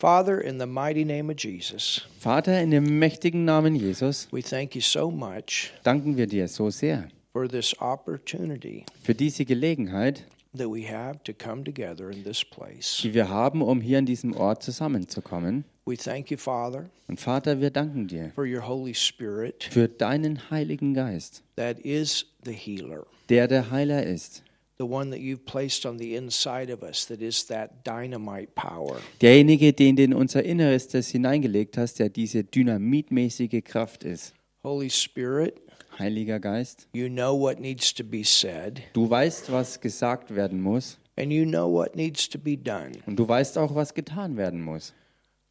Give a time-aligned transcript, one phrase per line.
[0.00, 4.76] Father, in the mighty name of Jesus, Vater, in dem mächtigen Namen Jesus we thank
[4.76, 10.22] you so much danken wir dir so sehr for this opportunity für diese Gelegenheit,
[10.56, 13.00] that we have to come together in this place.
[13.02, 15.64] die wir haben, um hier an diesem Ort zusammenzukommen.
[15.84, 20.48] We thank you, Father, Und Vater, wir danken dir for your Holy Spirit für deinen
[20.48, 24.44] Heiligen Geist, that is the healer, der der Heiler ist,
[24.78, 29.00] the one that you've placed on the inside of us that is that dynamite power.
[29.20, 34.34] derjenige, den du in unser Innerestes hineingelegt hast, der diese dynamitmäßige Kraft ist.
[34.62, 35.60] Holy Spirit,
[35.98, 40.98] Heiliger Geist, you know what needs to be said, du weißt, was gesagt werden muss
[41.16, 42.92] and you know what needs to be done.
[43.06, 44.94] und du weißt auch, was getan werden muss.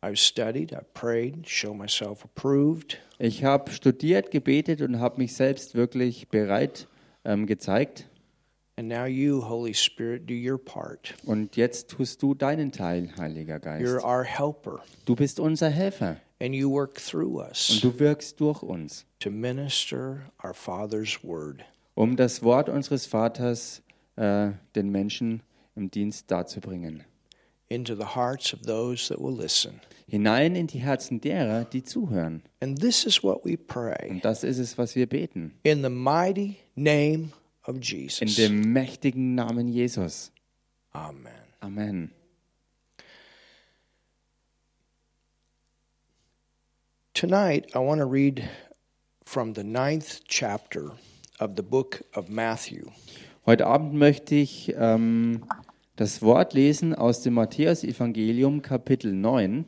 [0.01, 2.97] I've studied, I've prayed, show myself approved.
[3.19, 6.87] Ich habe studiert, gebetet und habe mich selbst wirklich bereit
[7.25, 8.06] ähm, gezeigt.
[8.79, 11.15] And now you, Holy Spirit, do your part.
[11.25, 13.83] Und jetzt tust du deinen Teil, Heiliger Geist.
[13.83, 18.39] You're our helper, Du bist unser Helfer and you work through und us du wirkst
[18.39, 21.63] durch uns, to minister our Father's word.
[21.95, 23.81] um das Wort unseres Vaters
[24.17, 25.41] äh, den Menschen
[25.75, 27.03] im Dienst darzubringen.
[27.69, 29.81] into the hearts of those that will listen.
[30.07, 32.43] Hinein in die Herzen derer, die zuhören.
[32.61, 35.53] And this is what we pray Und das ist es, was wir beten.
[35.63, 38.35] in the mighty name of In Jesus.
[38.35, 40.31] dem mächtigen Namen Jesus.
[40.93, 41.31] Amen.
[41.59, 42.11] Amen.
[47.13, 48.47] Tonight, I want to read
[49.25, 50.93] from the ninth chapter
[51.39, 52.91] of the book of Matthew.
[53.45, 55.43] Heute Abend möchte ich ähm,
[55.95, 59.65] das Wort lesen aus dem Matthäus-Evangelium, Kapitel 9.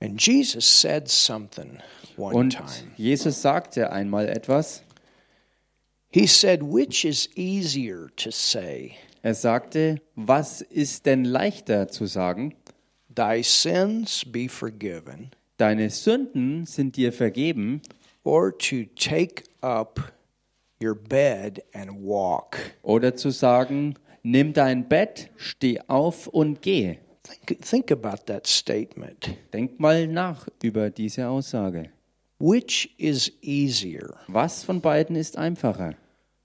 [0.00, 1.78] And Jesus said something
[2.16, 2.92] one Und time.
[2.96, 4.82] Jesus sagte einmal etwas.
[6.12, 12.54] He said, Which is easier to say, Er sagte, was ist denn leichter zu sagen?
[13.14, 17.82] Thy sins be forgiven, Deine Sünden sind dir vergeben
[18.24, 20.00] or to take up
[20.82, 22.56] your bed and walk?
[22.82, 26.96] oder zu sagen, nimm dein Bett, steh auf und geh.
[27.22, 29.36] Think, think about that statement.
[29.52, 31.90] Denk mal nach über diese Aussage.
[32.38, 34.14] Which is easier?
[34.26, 35.94] Was von beiden ist einfacher?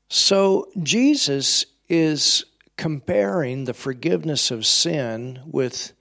[0.08, 2.46] So, Jesus is
[2.78, 5.94] comparing the forgiveness of sin with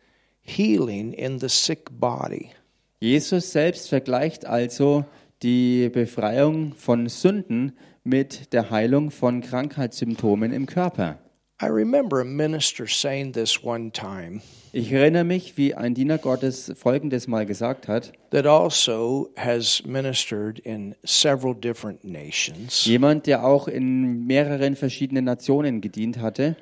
[0.42, 2.53] healing in the sick body.
[3.00, 5.04] Jesus selbst vergleicht also
[5.43, 7.72] die Befreiung von Sünden
[8.03, 11.19] mit der Heilung von Krankheitssymptomen im Körper.
[11.62, 14.42] I remember a minister saying this one time
[14.72, 18.12] Ich erinnere mich, wie ein Diener Gottes Folgendes mal gesagt hat.
[18.31, 22.84] that also has ministered in several different nations.
[22.84, 26.56] Jemand, der auch in mehreren verschiedenen Nationen gedient hatte.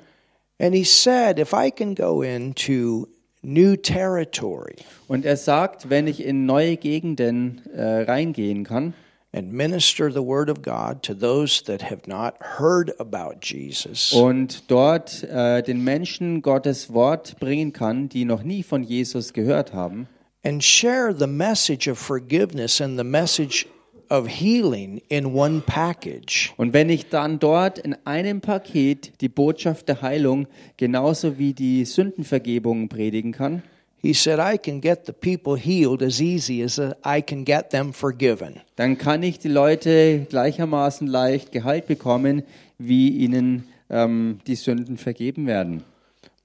[0.59, 3.07] And he said, if I can go into
[3.41, 4.75] new territory
[5.07, 8.93] Und er sagt, wenn ich in neue Gegenden äh, reingehen kann
[9.33, 14.69] and minister the word of God to those that have not heard about Jesus, und
[14.69, 20.07] dort äh, den Menschen Gottes Wort bringen kann, die noch nie von Jesus gehört haben,
[20.43, 23.65] and share the message of forgiveness and the message
[24.09, 29.89] of healing in one package, Und wenn ich dann dort in einem Paket die Botschaft
[29.89, 33.63] der Heilung genauso wie die Sündenvergebung predigen kann,
[34.03, 37.93] he said, I can get the people healed as easy as I can get them
[37.93, 38.59] forgiven.
[38.75, 42.43] dann kann ich die Leute gleichermaßen leicht Gehalt bekommen,
[42.77, 45.83] wie ihnen ähm, die Sünden vergeben werden.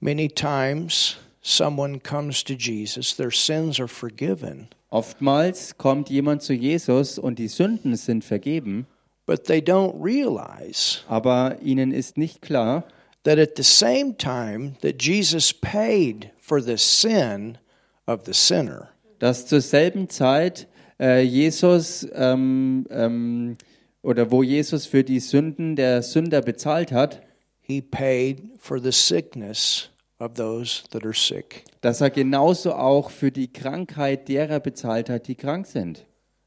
[0.00, 7.18] Many times, someone comes to Jesus, their sins are forgiven, Oftmals kommt jemand zu Jesus
[7.18, 8.86] und die Sünden sind vergeben,
[9.26, 12.84] but they don't realize aber ihnen ist nicht klar,
[13.24, 17.58] that at the same time that Jesus paid for the sin
[18.06, 18.88] of the sinner,
[19.18, 20.66] dass zur selben Zeit
[20.98, 23.56] äh, Jesus ähm, ähm,
[24.02, 27.20] oder wo Jesus für die Sünden der Sünder bezahlt hat,
[27.60, 31.64] he paid for the sickness of those that are sick.
[31.82, 36.04] dass er genauso auch für die Krankheit derer bezahlt hat, die krank sind.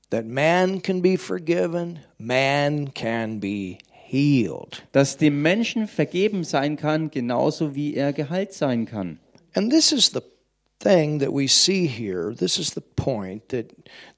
[0.09, 3.77] That man can be forgiven, man can be
[4.11, 4.83] healed.
[4.91, 9.19] Dass dem Menschen vergeben sein kann, genauso wie er geheilt sein kann.
[9.53, 10.21] And this is the
[10.79, 12.33] thing that we see here.
[12.33, 13.71] This is the point that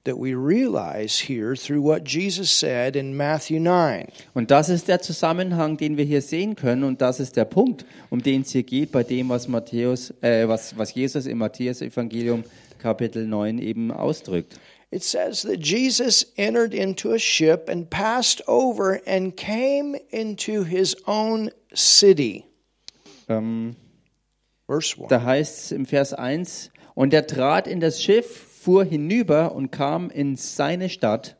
[0.04, 4.08] that we realize here through what Jesus said in Matthew 9.
[4.34, 7.84] Und das ist der Zusammenhang, den wir hier sehen können, und das ist der Punkt,
[8.10, 12.44] um den es hier geht, bei dem, was Matthäus, äh, was, was Jesus im Matthäus-Evangelium
[12.78, 14.58] Kapitel 9 eben ausdrückt.
[14.90, 20.96] It says that Jesus entered into a ship and passed over and came into his
[21.06, 22.44] own city.
[23.28, 23.83] Ähm, Verse 1.
[25.08, 29.70] Da heißt es im Vers 1, Und er trat in das Schiff, fuhr hinüber und
[29.70, 31.36] kam in seine Stadt.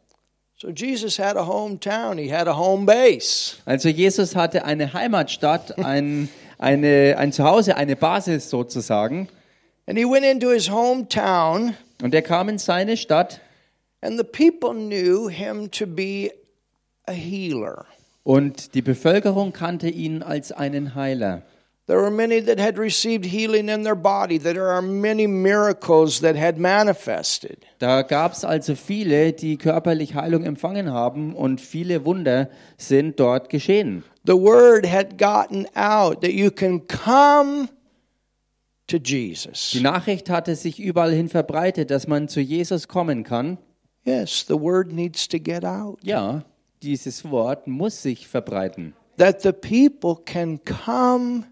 [0.56, 3.56] So Jesus had a hometown, he had a home base.
[3.64, 6.28] Also Jesus hatte eine Heimatstadt, ein,
[6.58, 9.28] eine, ein Zuhause, eine Basis sozusagen.
[9.86, 13.40] And he went into his hometown, Und er kam in seine Stadt
[14.00, 16.30] and the people knew him to be
[17.06, 17.86] a healer.
[18.22, 21.42] und die Bevölkerung kannte ihn als einen Heiler.
[21.86, 24.38] There were many that had received healing in their body.
[24.38, 27.58] That there are many miracles that had manifested.
[27.78, 32.48] Da gab es also viele, die körperlich Heilung empfangen haben und viele Wunder
[32.78, 34.02] sind dort geschehen.
[34.24, 37.68] The word had gotten out that you can come
[38.86, 39.72] to Jesus.
[39.72, 43.58] Die Nachricht hatte sich überall hin verbreitet, dass man zu Jesus kommen kann.
[44.04, 45.98] Yes, the word needs to get out.
[46.02, 46.44] Ja,
[46.82, 51.44] dieses Wort muss sich verbreiten, That the people can come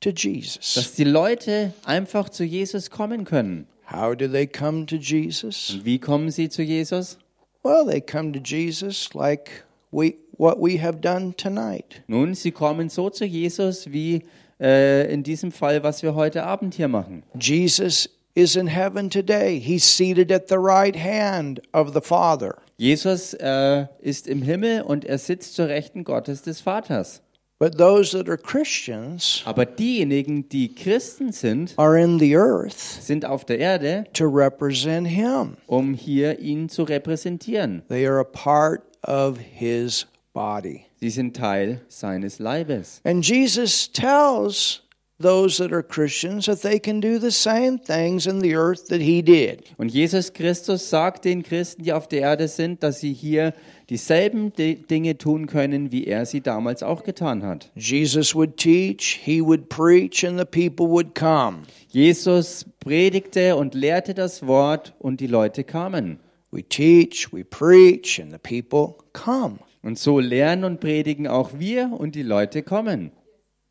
[0.00, 0.74] to Jesus.
[0.74, 3.66] dass die Leute einfach zu Jesus kommen können.
[3.90, 5.70] How do they come to Jesus?
[5.70, 7.18] Und wie kommen sie zu Jesus?
[7.62, 12.02] Well, they come to Jesus like we what we have done tonight.
[12.06, 14.22] Nun, sie kommen so zu Jesus wie
[14.60, 17.22] äh, in diesem Fall, was wir heute Abend hier machen.
[17.38, 19.58] Jesus is in heaven today.
[19.58, 22.56] He's seated at the right hand of the Father.
[22.78, 27.22] Jesus äh, ist im Himmel und er sitzt zur Rechten Gottes des Vaters.
[27.58, 33.24] But those that are Christians Aber diejenigen, die Christen sind, are in the earth sind
[33.24, 35.56] auf der Erde, to represent him.
[35.66, 37.82] um hier ihn zu repräsentieren.
[37.88, 40.84] They are a part of his body.
[41.00, 43.00] Sie sind Teil seines Leibes.
[43.04, 44.82] And Jesus tells
[45.18, 49.00] those that are Christians that they can do the same things in the earth that
[49.00, 49.62] he did.
[49.78, 53.54] Und Jesus Christus sagt den Christen, die auf der Erde sind, dass sie hier
[53.90, 57.70] dieselben Di- Dinge tun können, wie er sie damals auch getan hat.
[57.74, 61.58] Jesus would teach, he would preach, and the people would come.
[61.88, 66.18] Jesus predigte und lehrte das Wort und die Leute kamen.
[66.50, 69.58] We teach, we preach, and the people come.
[69.82, 73.12] Und so lernen und predigen auch wir und die Leute kommen.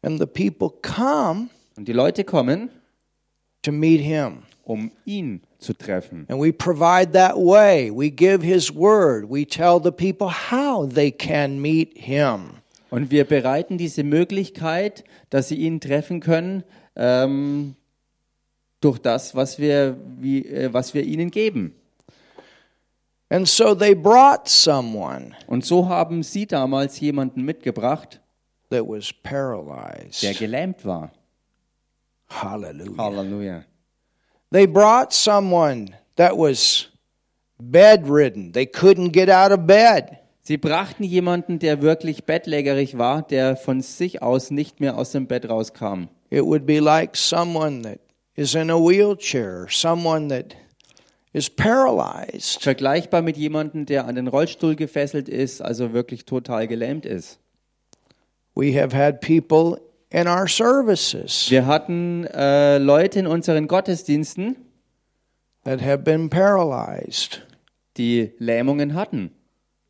[0.02, 2.70] And the people come Und die Leute kommen,
[3.64, 4.44] to meet him.
[4.64, 6.26] um ihn zu treffen.
[6.30, 7.92] And we provide that way.
[7.92, 9.26] We give his word.
[9.30, 12.62] We tell the people how they can meet him.
[12.90, 16.64] Und wir bereiten diese Möglichkeit, dass sie ihn treffen können,
[16.96, 17.76] ähm,
[18.80, 21.76] durch das, was wir, wie, äh, was wir ihnen geben.
[23.30, 28.22] And so they brought someone Und so haben sie damals jemanden mitgebracht,
[28.70, 30.38] that was der paralyzed.
[30.38, 31.12] gelähmt war.
[32.30, 32.98] Hallelujah.
[32.98, 33.66] Halleluja.
[34.56, 36.88] They brought someone that was
[37.60, 38.54] bedridden.
[38.54, 40.20] They couldn't get out of bed.
[40.44, 45.28] Sie brachten jemanden, der wirklich bettlägerig war, der von sich aus nicht mehr aus dem
[45.28, 46.08] Bett rauskam.
[46.30, 48.00] It would be like someone that
[48.36, 50.56] is in a wheelchair, someone that
[51.34, 52.62] is paralyzed.
[52.62, 57.40] Vergleichbar mit jemandem, der an den Rollstuhl gefesselt ist, also wirklich total gelähmt ist.
[58.56, 59.82] We have had people
[60.16, 64.56] in our services Wir hatten äh, Leute in unseren Gottesdiensten,
[65.64, 67.42] that have been paralyzed.
[67.98, 69.32] die Lähmungen hatten,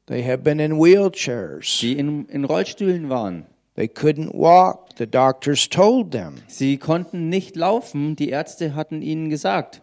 [0.08, 1.80] They have been in wheelchairs.
[1.82, 3.46] die in, in Rollstühlen waren.
[3.76, 4.96] They couldn't walk.
[4.98, 9.82] The doctors told them, Sie konnten nicht laufen, die Ärzte hatten ihnen gesagt,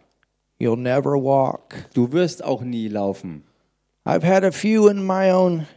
[0.59, 1.75] You'll never walk.
[1.93, 3.43] du wirst auch nie laufen.
[4.05, 5.67] I've had a few in my own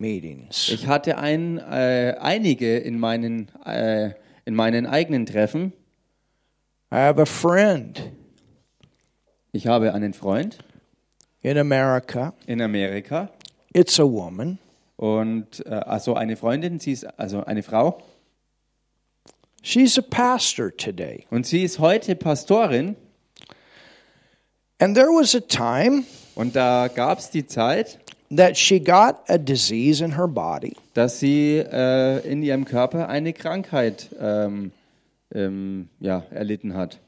[0.00, 0.68] meetings.
[0.70, 4.12] Ich hatte ein, äh, einige in meinen, äh,
[4.44, 5.72] in meinen eigenen Treffen.
[6.92, 8.10] I have a friend
[9.52, 10.58] Ich habe einen Freund
[11.42, 12.34] in America.
[12.46, 13.30] in Amerika
[13.72, 14.58] It's a woman.
[14.96, 18.02] und äh, also eine Freundin, sie ist also eine Frau
[19.62, 21.26] She's a pastor today.
[21.30, 22.96] und sie ist heute Pastorin
[24.78, 26.04] And there was a time
[26.34, 27.98] und da gab es die Zeit,
[28.30, 30.76] that she got a disease in her body.
[30.94, 34.72] dass sie äh, in ihrem Körper eine Krankheit ähm,
[35.34, 36.98] ähm, ja, erlitten hat.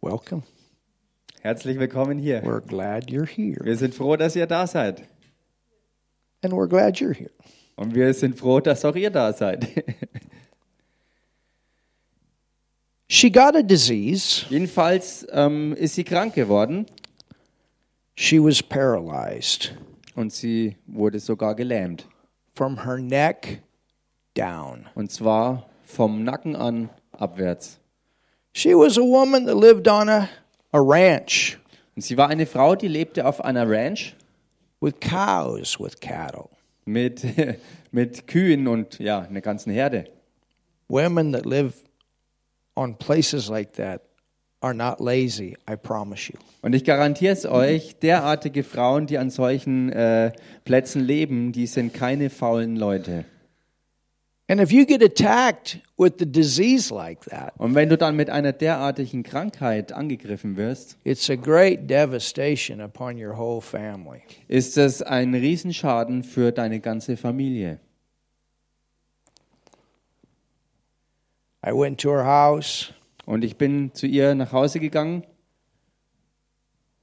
[0.00, 0.42] Welcome.
[1.42, 2.42] Herzlich willkommen hier.
[2.42, 3.64] We're glad you're here.
[3.64, 5.02] Wir sind froh, dass ihr da seid.
[6.42, 7.30] And we're glad you're here.
[7.76, 9.66] Und wir sind froh, dass auch ihr da seid.
[13.12, 14.46] She got a disease.
[14.50, 16.86] Jedenfalls ähm, ist sie krank geworden
[18.14, 19.72] She was paralyzed
[20.20, 22.06] und sie wurde sogar gelähmt.
[22.54, 23.62] from her neck
[24.34, 24.86] down.
[24.94, 27.78] Und zwar vom Nacken an abwärts.
[28.52, 30.28] She was a woman that lived on a,
[30.72, 31.58] a ranch
[31.96, 34.14] Und sie war eine Frau, die lebte auf einer Ranch
[34.80, 36.48] with cows, with cattle.
[36.84, 37.24] mit,
[37.92, 40.04] mit Kühen und ja, einer ganzen Herde.
[40.88, 41.74] Women that live
[42.74, 44.02] on places like that
[44.60, 46.38] are not lazy, I promise you.
[46.62, 50.32] Und ich garantiere es euch, derartige Frauen, die an solchen äh,
[50.64, 53.24] Plätzen leben, die sind keine faulen Leute.
[54.48, 58.28] And if you get attacked with the disease like that, Und wenn du dann mit
[58.30, 64.22] einer derartigen Krankheit angegriffen wirst, it's a great devastation upon your whole family.
[64.48, 67.78] ist es ein Riesenschaden für deine ganze Familie.
[71.64, 72.92] I went to her house,
[73.26, 75.24] Und ich bin zu ihr nach Hause gegangen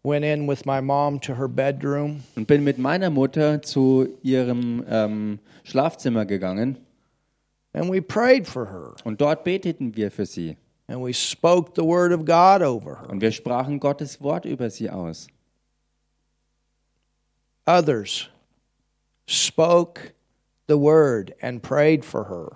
[0.08, 4.84] went in with my mom to her bedroom, und bin mit meiner Mutter zu ihrem
[4.90, 6.78] ähm, Schlafzimmer gegangen.
[7.74, 8.96] and we prayed for her.
[9.04, 10.58] Und dort beteten wir für sie.
[10.88, 13.10] And we spoke the word of God over her.
[13.10, 15.28] Und wir sprachen Gottes Wort über sie aus.
[17.68, 18.30] Others
[19.28, 20.14] spoke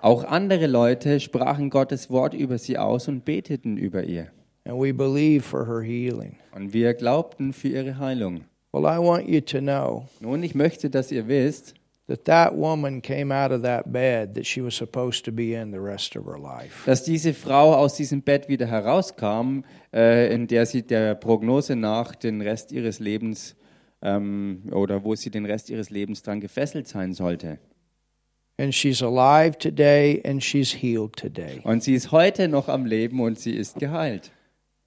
[0.01, 4.27] Auch andere Leute sprachen Gottes Wort über sie aus und beteten über ihr.
[4.65, 6.35] And we believe for her healing.
[6.53, 8.41] Und wir glaubten für ihre Heilung.
[8.73, 11.73] Well, I want you to know Nun, ich möchte, dass ihr wisst,
[12.07, 15.71] that that woman came out of that bed that she was supposed to be in
[15.71, 16.85] the rest of her life.
[16.85, 19.63] dass diese Frau aus diesem Bett wieder herauskam,
[19.93, 23.55] äh, in der sie der Prognose nach den Rest ihres Lebens
[24.01, 27.57] ähm, oder wo sie den Rest ihres Lebens dran gefesselt sein sollte.
[28.61, 31.61] And she's alive today and she's healed today.
[31.63, 34.31] Und sie ist heute noch am Leben und sie ist geheilt.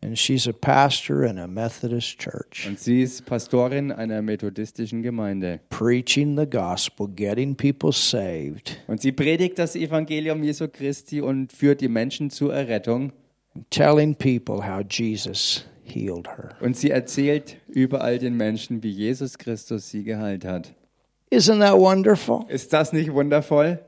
[0.01, 5.59] And she's a pastor in a Methodist church, Und sie ist Pastorin einer methodistischen Gemeinde.
[5.71, 11.81] preaching the gospel, getting people saved, Und sie predigt das Evangelium Jesu Christi und führt
[11.81, 13.13] die Menschen zur Errettung.
[13.71, 16.51] telling people how Jesus healed her.
[16.61, 20.75] Und sie erzählt überall den Menschen, wie Jesus Christus sie geheilt hat.
[21.35, 22.45] Isn't that wonderful?
[22.49, 23.79] Ist das nicht wundervoll?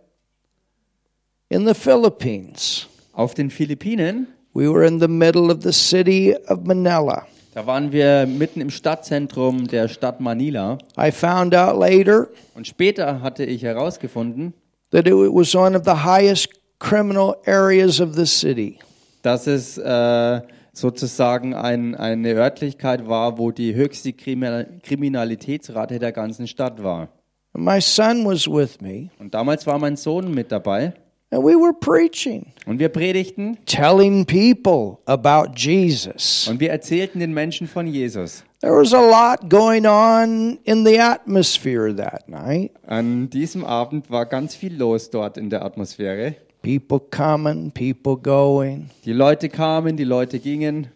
[1.49, 6.65] In the Philippines, Auf den Philippinen, we were in the middle of the city of
[6.65, 7.27] Manila.
[7.55, 10.77] da waren wir mitten im Stadtzentrum der Stadt Manila.
[10.99, 14.53] I found out later Und später hatte ich herausgefunden,
[14.91, 16.49] that it was one of the highest
[16.81, 18.79] criminal areas of the city.
[19.23, 20.41] dass es äh,
[20.73, 27.09] sozusagen ein, eine Örtlichkeit war, wo die höchste Krimi- Kriminalitätsrate der ganzen Stadt war.
[27.57, 30.93] My son was with me, Und damals war mein Sohn mit dabei
[31.31, 36.47] and we were preaching, und wir predigten telling people about Jesus.
[36.49, 38.45] und wir erzählten den Menschen von Jesus.
[38.61, 42.73] There was a lot going on in the atmosphere that night.
[42.87, 46.35] An diesem Abend war ganz viel los dort in der Atmosphäre.
[46.63, 48.91] People coming, people going.
[49.05, 50.89] Die Leute kamen, die Leute gingen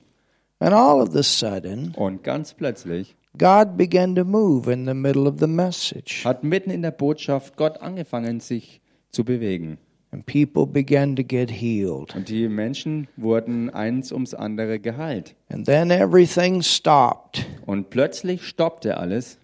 [0.59, 5.26] And all of a sudden, und ganz plötzlich God began to move in the middle
[5.28, 6.25] of the message.
[6.25, 9.78] hat mitten in der Botschaft Gott angefangen, sich zu bewegen.
[10.12, 12.16] And people began to get healed.
[12.16, 15.37] Und die Menschen wurden eins ums andere geheilt.
[15.49, 17.46] And then everything stopped.
[17.64, 19.38] Und plötzlich stoppte alles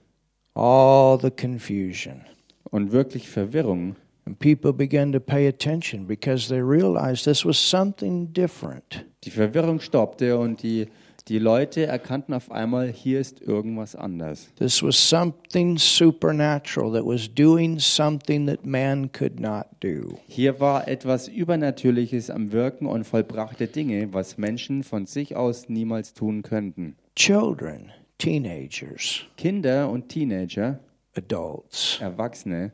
[0.55, 2.23] All the confusion.
[2.71, 3.95] und wirklich Verwirrung.
[4.26, 9.05] And people began to pay attention because they realized this was something different.
[9.23, 10.88] Die Verwirrung stoppte und die,
[11.28, 14.49] die Leute erkannten auf einmal, hier ist irgendwas anders.
[14.59, 20.18] This was something supernatural that was doing something that man could not do.
[20.28, 26.14] Hier war etwas Übernatürliches am Wirken und vollbrachte Dinge, was Menschen von sich aus niemals
[26.14, 26.97] tun könnten.
[27.16, 30.78] Children, teenagers, Kinder und Teenager,
[31.16, 32.73] adults Erwachsene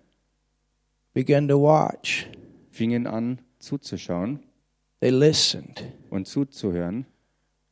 [1.15, 2.27] began to watch.
[2.71, 4.41] fingen an zuzuschauen
[5.01, 5.85] They listened.
[6.11, 7.07] und zuzuhören.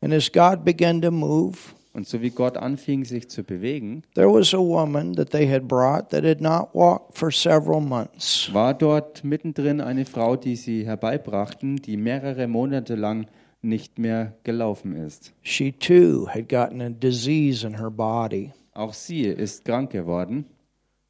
[0.02, 4.32] And as God began to move, Und so wie Gott anfing, sich zu bewegen, there
[4.32, 8.48] was a woman that they had brought that had not walked for several months.
[8.52, 13.26] war dort mittendrin eine Frau, die sie herbeibrachten, die mehrere Monate lang
[13.60, 15.32] nicht mehr gelaufen ist.
[15.42, 18.52] She too had gotten a disease in her body.
[18.72, 20.46] Auch sie ist krank geworden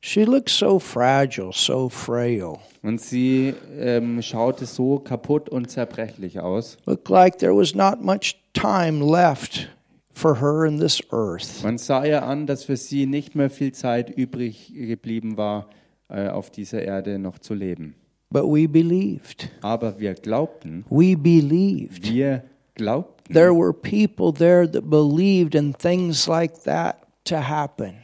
[0.03, 2.59] She looked so fragile, so frail.
[2.83, 6.79] und sie ähm, schaute so kaputt und zerbrechlich aus.
[6.87, 9.69] Looked like there was not much time left
[10.15, 11.63] for her in this earth.
[11.63, 15.69] Man sah ihr an, dass für sie nicht mehr viel Zeit übrig geblieben war,
[16.09, 17.95] äh, auf dieser Erde noch zu leben.
[18.31, 19.51] But we believed.
[19.61, 22.11] Aber wir glaubten, We believed.
[22.11, 27.95] wir glaubten, There were people there that believed in things like that to happen.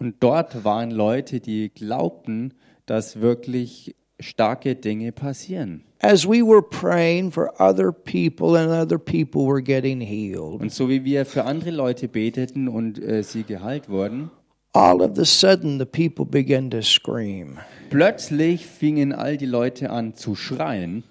[0.00, 2.54] Und dort waren Leute, die glaubten,
[2.86, 5.84] dass wirklich starke Dinge passieren.
[6.02, 10.88] As we were praying for other people and other people were getting healed, Und so
[10.88, 14.30] wie wir für andere Leute beteten und äh, sie geheilt wurden,
[14.72, 17.58] all of a sudden the people began to scream.
[17.90, 21.04] plötzlich fingen all die Leute an zu schreien.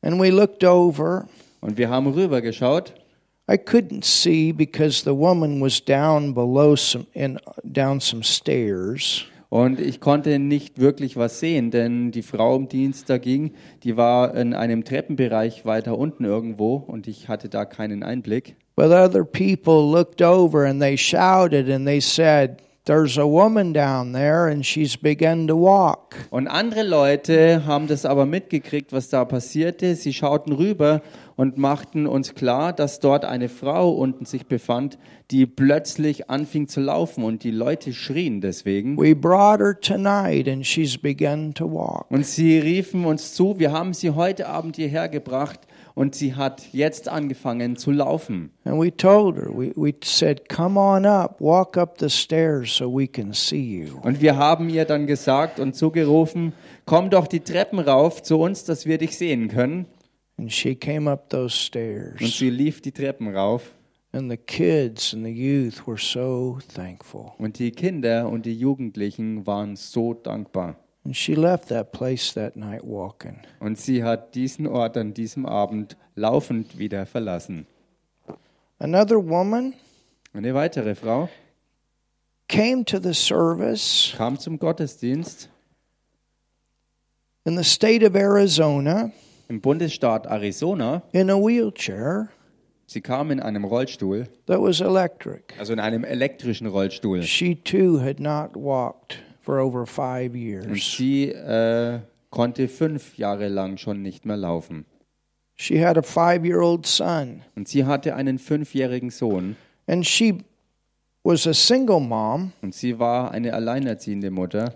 [0.00, 1.28] And we looked over
[1.60, 2.94] Und wir haben rübergeschaut
[3.46, 9.26] I couldn't see because the woman was down below some in down some stairs.
[9.50, 13.52] Und ich konnte nicht wirklich was sehen, denn die Frau, um die es da ging,
[13.84, 18.56] die war in einem Treppenbereich weiter unten irgendwo und ich hatte da keinen Einblick.
[18.74, 24.12] But other people looked over and they shouted and they said, There's a woman down
[24.12, 26.16] there and she's begun to walk.
[26.30, 29.94] Und andere Leute haben das aber mitgekriegt, was da passierte.
[29.94, 31.00] Sie schauten rüber
[31.36, 34.98] und machten uns klar, dass dort eine Frau unten sich befand,
[35.30, 38.98] die plötzlich anfing zu laufen und die Leute schrien deswegen.
[38.98, 42.10] We brought her tonight and she's begun to walk.
[42.10, 45.60] Und sie riefen uns zu, wir haben sie heute Abend hierher gebracht
[45.94, 48.50] und sie hat jetzt angefangen zu laufen.
[48.64, 52.92] And we told her, we, we said, Come on up, walk up the stairs so
[52.92, 54.00] we can see you.
[54.02, 56.52] Und wir haben ihr dann gesagt und zugerufen,
[56.84, 59.86] komm doch die Treppen rauf zu uns, dass wir dich sehen können.
[60.36, 62.38] And she came up those Und stairs.
[62.38, 63.70] sie lief die Treppen rauf.
[64.12, 67.32] And the kids and the youth were so thankful.
[67.38, 70.76] Und die Kinder und die Jugendlichen waren so dankbar.
[71.04, 73.38] And she left that place that night walking.
[73.60, 77.66] Und sie hat diesen Ort an diesem Abend laufend wieder verlassen.
[78.78, 79.74] Another woman
[80.32, 81.28] Eine weitere Frau
[82.48, 85.48] came to the service kam zum Gottesdienst
[87.44, 89.10] in the state of Arizona
[89.48, 91.02] im Bundesstaat Arizona.
[91.12, 92.28] in a wheelchair
[92.86, 95.54] Sie kam in einem Rollstuhl, that was electric.
[95.58, 97.22] also in einem elektrischen Rollstuhl.
[97.22, 100.96] She too had not walked for over five Und years.
[100.96, 104.84] sie äh, konnte fünf Jahre lang schon nicht mehr laufen.
[105.56, 109.56] She had a five year old son, Und sie hatte einen fünfjährigen Sohn.
[109.86, 110.38] and she
[111.22, 112.52] was a single mom.
[112.60, 114.74] Und sie war eine alleinerziehende Mutter.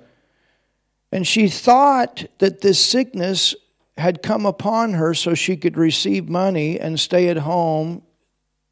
[1.11, 3.55] And she thought that this sickness
[3.99, 8.03] had come upon her so she could receive money and stay at home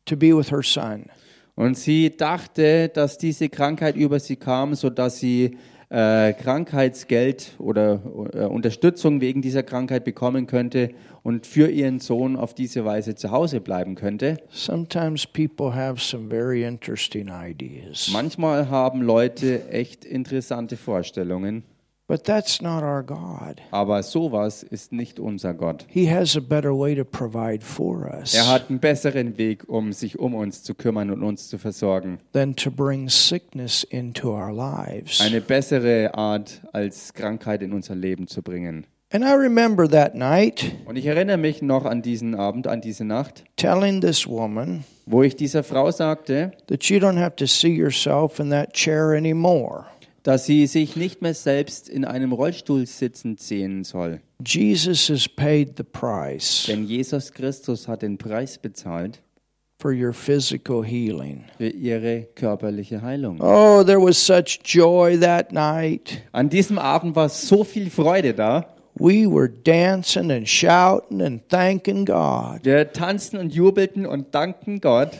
[0.06, 1.11] to be with her son.
[1.56, 5.57] Und sie dachte, dass diese Krankheit über sie kam, sodass sie
[5.88, 8.01] äh, Krankheitsgeld oder
[8.35, 10.90] äh, Unterstützung wegen dieser Krankheit bekommen könnte
[11.22, 14.37] und für ihren Sohn auf diese Weise zu Hause bleiben könnte.
[14.51, 18.11] Sometimes people have some very interesting ideas.
[18.12, 21.62] Manchmal haben Leute echt interessante Vorstellungen,
[22.09, 23.61] But that's not our God.
[23.73, 25.85] aber sowas ist nicht unser Gott.
[25.88, 29.92] He has a better way to provide for us Er hat einen besseren Weg, um
[29.92, 32.19] sich um uns zu kümmern und uns zu versorgen.
[32.33, 35.21] than to bring sickness into our lives.
[35.21, 38.87] Eine bessere Art, als Krankheit in unser Leben zu bringen.
[39.12, 43.05] And I remember that night Und ich erinnere mich noch an diesen Abend, an diese
[43.05, 47.73] Nacht, telling this woman wo ich dieser Frau sagte, that you don't have to see
[47.73, 49.87] yourself in that chair anymore.
[50.27, 54.21] Dass sie sich nicht mehr selbst in einem Rollstuhl sitzend sehen soll.
[54.45, 59.23] Jesus has paid the price Denn Jesus Christus hat den Preis bezahlt
[59.79, 61.45] for your physical healing.
[61.59, 63.41] für ihre körperliche Heilung.
[63.41, 66.23] Oh, there was such joy that night.
[66.33, 68.67] An diesem Abend war so viel Freude da.
[68.99, 72.65] We were dancing and shouting and thanking God.
[72.65, 75.11] Wir tanzten und jubelten und dankten Gott.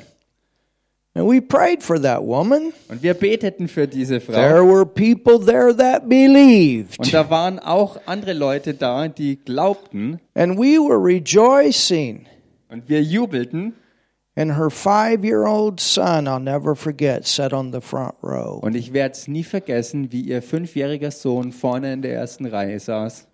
[1.17, 2.73] And we prayed for that woman.
[2.89, 4.35] Und wir beteten für diese Frau.
[4.35, 6.99] There were people there that believed.
[6.99, 10.21] Und da waren auch andere Leute da, die glaubten.
[10.35, 12.27] And we were rejoicing.
[12.69, 13.75] Und wir jubelten.
[14.39, 18.63] And her five year old son, I'll never forget, sat on the front row.
[18.63, 22.79] Und ich werde es nie vergessen, wie ihr fünfjähriger Sohn vorne in der ersten Reihe
[22.79, 23.27] saß.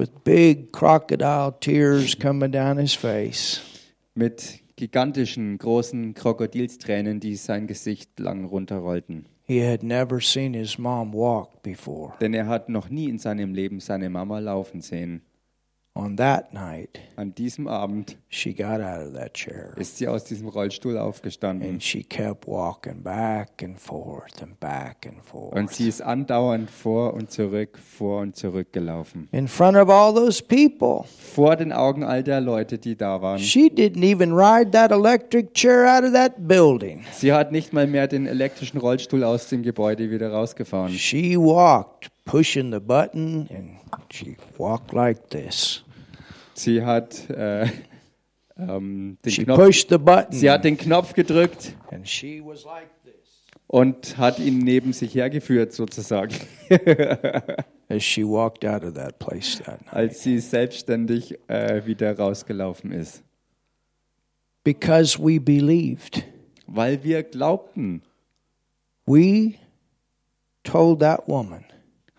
[0.00, 3.60] with big crocodile tears coming down his face.
[4.16, 9.26] Mit gigantischen, großen Krokodilstränen, die sein Gesicht lang runterrollten.
[9.46, 12.14] He had never seen his mom walk before.
[12.20, 15.20] Denn er hat noch nie in seinem Leben seine Mama laufen sehen.
[15.92, 20.22] On that night, An diesem Abend she got out of that chair ist sie aus
[20.24, 21.68] diesem Rollstuhl aufgestanden.
[21.68, 25.52] and she kept walking back and forth and back and forth.
[25.54, 29.28] Und sie ist andauernd vor und zurück, vor und zurück gelaufen.
[29.32, 31.04] In front of all those people.
[31.34, 33.40] Vor den Augen all der Leute, die da waren.
[33.40, 37.02] She didn't even ride that electric chair out of that building.
[37.12, 40.92] Sie hat nicht mal mehr den elektrischen Rollstuhl aus dem Gebäude wieder rausgefahren.
[40.92, 43.78] She walked, pushing the button, and
[44.10, 45.82] she walked like this.
[46.54, 47.66] Sie hat äh,
[48.58, 52.64] ähm, den She Knopf pushed the button, Sie hat den Knopf gedrückt and she was
[52.64, 53.14] like this.
[53.66, 56.34] und hat ihn neben sich hergeführt, sozusagen,
[57.88, 59.94] as she walked out of that place that night.
[59.94, 63.22] als sie selbstständig äh, wieder rausgelaufen ist.
[64.62, 66.22] Because we believed.
[66.66, 68.02] Weil wir glaubten,
[69.06, 69.54] We
[70.62, 71.64] told that woman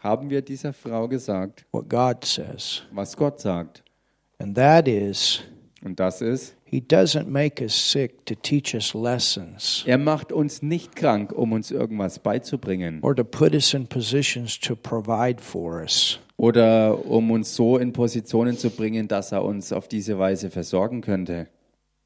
[0.02, 3.84] haben wir dieser Frau gesagt, what God says, was Gott sagt.
[4.40, 5.42] and that is
[5.84, 10.62] Und das ist, He doesn't make us sick to teach us lessons er macht uns
[10.62, 15.82] nicht krank, um uns irgendwas beizubringen or to put us in positions to provide for
[15.82, 16.20] us.
[16.38, 21.02] oder um uns so in Positionen zu bringen, dass er uns auf diese Weise versorgen
[21.02, 21.48] könnte.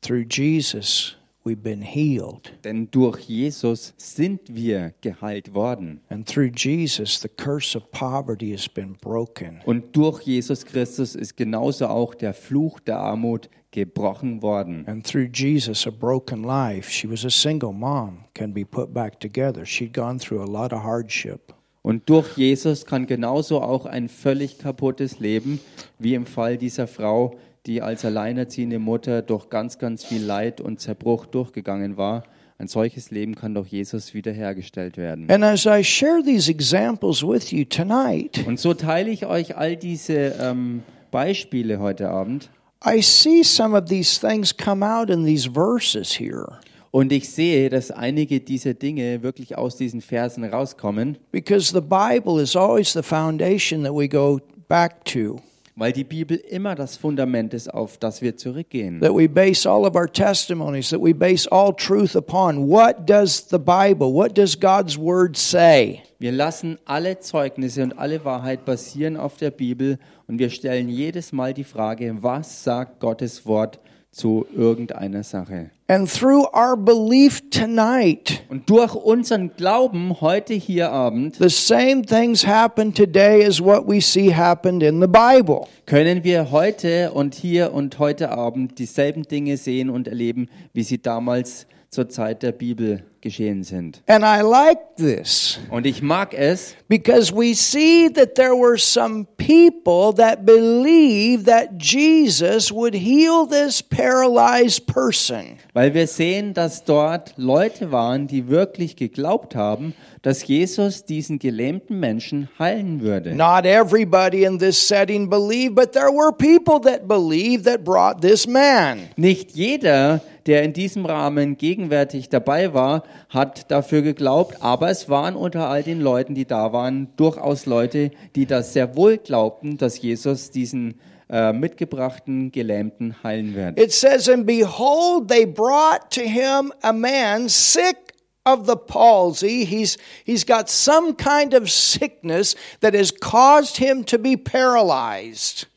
[0.02, 2.52] Through Jesus, we've been healed.
[2.64, 6.02] Denn durch Jesus sind wir geheilt worden.
[6.10, 9.62] And through Jesus, the curse of poverty has been broken.
[9.66, 14.86] Und durch Jesus Christus ist genauso auch der Fluch der Armut gebrochen worden.
[14.88, 19.20] And through Jesus, a broken life, she was a single mom, can be put back
[19.20, 19.66] together.
[19.66, 21.54] She'd gone through a lot of hardship.
[21.84, 25.60] Und durch Jesus kann genauso auch ein völlig kaputtes Leben,
[26.00, 30.80] wie im Fall dieser Frau, die als alleinerziehende Mutter durch ganz, ganz viel Leid und
[30.80, 32.24] Zerbruch durchgegangen war,
[32.58, 35.30] ein solches Leben kann durch Jesus wiederhergestellt werden.
[35.30, 39.76] And as I share these examples with you tonight, Und so teile ich euch all
[39.76, 42.50] diese ähm, Beispiele heute Abend.
[42.86, 46.60] I see some of these things come out in these verses here.
[46.92, 52.42] Und ich sehe, dass einige dieser Dinge wirklich aus diesen Versen rauskommen, Because the Bible
[52.42, 55.42] is always the foundation that we go back to,
[55.76, 59.02] weil die Bibel immer das Fundament ist, auf das wir zurückgehen.
[59.02, 62.70] that we base all of our testimonies, that we base all truth upon.
[62.70, 66.02] What does the Bible, what does God's Word say?
[66.18, 71.34] Wir lassen alle Zeugnisse und alle Wahrheit basieren auf der Bibel und wir stellen jedes
[71.34, 73.80] Mal die Frage, was sagt Gottes Wort
[74.16, 75.72] zu irgendeiner Sache?
[75.88, 82.48] And through our belief tonight, Und durch unseren Glauben heute hier Abend the same things
[82.48, 85.68] happen today as what we see happened in the Bible.
[85.86, 91.02] können wir heute und hier und heute Abend dieselben Dinge sehen und erleben, wie sie
[91.02, 94.04] damals zur Zeit der Bibel geschehen sind.
[94.08, 99.26] And I like this Und ich mag es, because we see that there were some
[99.38, 105.58] people that believed that Jesus would heal this paralyzed person.
[105.74, 112.00] weil wir sehen, dass dort Leute waren, die wirklich geglaubt haben, dass Jesus diesen gelähmten
[112.00, 113.36] Menschen heilen würde.
[113.36, 118.48] Not everybody in this setting believed, but there were people that believed that brought this
[118.48, 119.10] man.
[119.18, 125.36] Nicht jeder, der in diesem Rahmen gegenwärtig dabei war, hat dafür geglaubt, aber es waren
[125.36, 130.02] unter all den Leuten, die da waren, durchaus Leute, die das sehr wohl glaubten, dass
[130.02, 131.00] Jesus diesen
[131.30, 133.80] äh, mitgebrachten Gelähmten heilen wird.
[133.80, 137.98] It says, And behold, they brought to him a man sick
[138.46, 139.66] of the palsy.
[139.66, 145.68] He's, he's got some kind of sickness that has caused him to be paralyzed.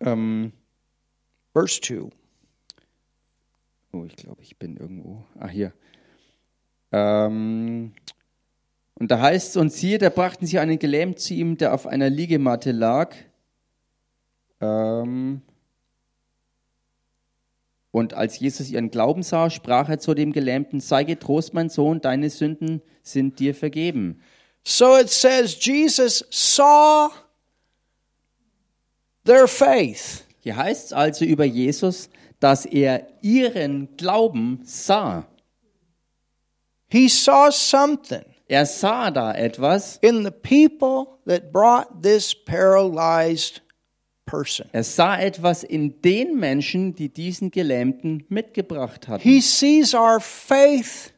[0.00, 0.52] Ähm,
[1.54, 2.10] Verse 2.
[3.94, 5.24] oh, ich glaube, ich bin irgendwo.
[5.38, 5.72] Ah, hier.
[6.96, 7.92] Ähm,
[8.94, 11.88] und da heißt es, und siehe, da brachten sie einen Gelähmt zu ihm, der auf
[11.88, 13.16] einer Liegematte lag.
[14.60, 15.42] Ähm,
[17.90, 22.00] und als Jesus ihren Glauben sah, sprach er zu dem Gelähmten, sei getrost, mein Sohn,
[22.00, 24.20] deine Sünden sind dir vergeben.
[24.62, 27.10] So it says, Jesus saw
[29.24, 30.24] their faith.
[30.38, 35.26] Hier heißt es also über Jesus, dass er ihren Glauben sah.
[36.94, 43.62] He saw something Er sah da etwas, in the people that brought this paralyzed
[44.26, 44.68] person.
[44.72, 49.22] er sah etwas in den Menschen, die diesen Gelähmten mitgebracht hatten.
[49.22, 51.12] He sees our faith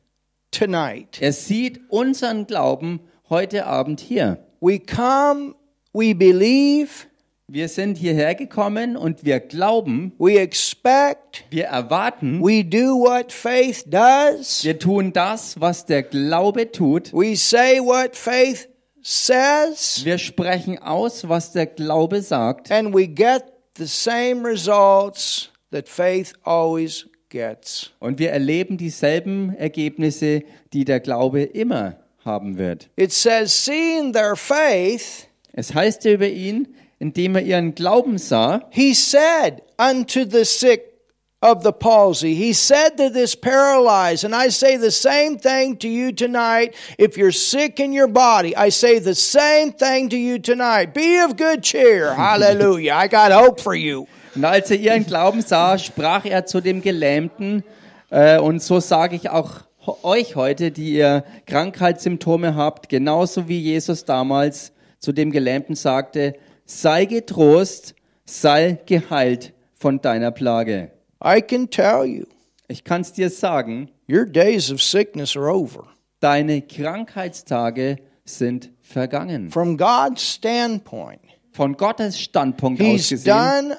[0.50, 1.20] tonight.
[1.20, 4.38] Er sieht unseren Glauben heute Abend hier.
[4.60, 5.56] We come,
[5.92, 7.06] we believe,
[7.48, 13.84] Wir sind hierher gekommen und wir glauben, we expect, wir erwarten, we do what faith
[13.86, 17.12] does, wir tun das, was der Glaube tut.
[17.12, 18.68] we say what faith
[19.00, 22.72] says, Wir sprechen aus, was der Glaube sagt.
[22.72, 23.44] and we get
[23.78, 27.92] the same results that faith always gets.
[28.00, 32.88] Und wir erleben dieselben Ergebnisse, die der Glaube immer haben wird.
[32.96, 38.94] It says, seeing their faith, Es heißt über ihn, indem er ihren Glauben sah, he
[38.94, 40.96] said unto the sick
[41.42, 45.88] of the palsy, he said to this paralyzed, and I say the same thing to
[45.88, 46.74] you tonight.
[46.98, 50.94] If you're sick in your body, I say the same thing to you tonight.
[50.94, 52.14] Be of good cheer.
[52.16, 52.94] Hallelujah.
[52.94, 54.06] I got hope for you.
[54.34, 57.64] Und als er ihren Glauben sah, sprach er zu dem Gelähmten,
[58.10, 59.62] äh, und so sage ich auch
[60.02, 66.34] euch heute, die ihr Krankheitssymptome habt, genauso wie Jesus damals zu dem Gelähmten sagte,
[66.66, 70.90] sei getrost, sei geheilt von deiner Plage.
[71.24, 72.24] I can tell you,
[72.68, 75.86] Ich kann es dir sagen, your days of sickness are over.
[76.20, 79.50] deine Krankheitstage sind vergangen.
[79.50, 81.20] From God's standpoint,
[81.52, 83.76] Von Gottes Standpunkt aus He's gesehen done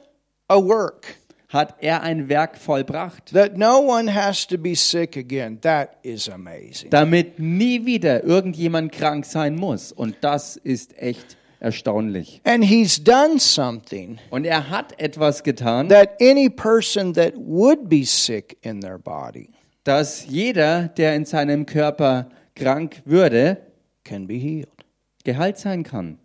[0.47, 1.15] a work.
[1.50, 5.60] hat er ein Werk vollbracht, that no one has to be sick again.
[5.62, 6.89] That is amazing.
[6.89, 9.91] damit nie wieder irgendjemand krank sein muss.
[9.91, 12.41] Und das ist echt erstaunlich.
[12.43, 18.06] And he's done something Und er hat etwas getan, that any person that would be
[18.06, 19.50] sick in their body
[19.88, 23.58] dass jeder, der in seinem Körper krank würde,
[24.04, 24.67] can be healed.
[25.24, 26.20] geheilt sein kann.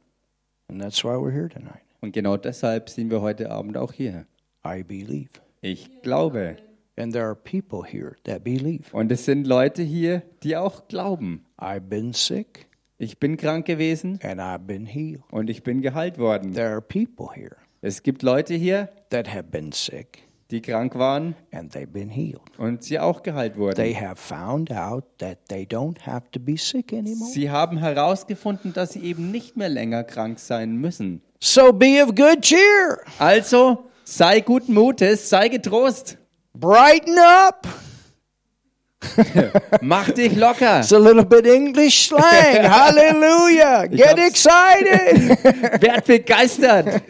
[0.69, 1.83] And that's why we're here tonight.
[2.01, 4.27] Und genau deshalb sind wir heute Abend auch hier.
[4.67, 5.31] I believe.
[5.61, 6.57] Ich glaube.
[6.97, 8.93] And there are people here that believe.
[8.93, 11.45] Und es sind Leute hier, die auch glauben.
[11.57, 12.67] I've been sick
[12.99, 15.23] Ich bin krank gewesen and I've been healed.
[15.31, 16.55] und ich bin geheilt worden.
[16.55, 21.35] There are people here Es gibt Leute hier, that have been sick die krank waren
[21.51, 22.43] and they've been healed.
[22.59, 24.01] und sie auch geheilt They wurden.
[24.01, 27.31] have found out that they don't have to be sick anymore.
[27.33, 31.23] Sie haben herausgefunden, dass sie eben nicht mehr länger krank sein müssen.
[31.41, 32.99] So be of good cheer.
[33.19, 36.19] Also sei guten Mutes, sei getrost,
[36.55, 37.67] Brighten up.
[39.81, 42.23] mach dich locker, It's a little bit English slang.
[42.65, 43.89] Hallelujah.
[43.89, 45.39] Get excited.
[45.83, 47.03] werd begeistert.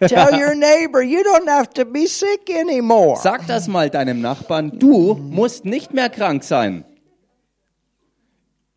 [0.00, 3.16] Tell your neighbor you don't have to be sick anymore.
[3.22, 6.84] Sag das mal deinem Nachbarn, du musst nicht mehr krank sein.